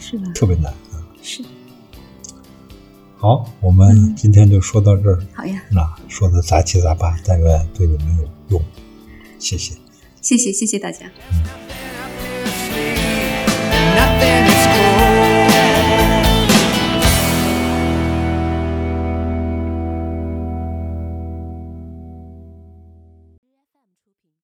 [0.00, 0.32] 是是吧？
[0.34, 1.02] 特别难啊。
[1.22, 1.42] 是，
[3.18, 5.22] 好，我们嗯今天就说到这儿。
[5.34, 8.64] 好呀，那说的杂七杂八，但愿对你们有用。
[9.38, 9.74] 谢谢。
[10.22, 11.00] 谢谢谢谢大家。
[11.32, 11.42] 嗯
[13.94, 15.13] nothing is cool.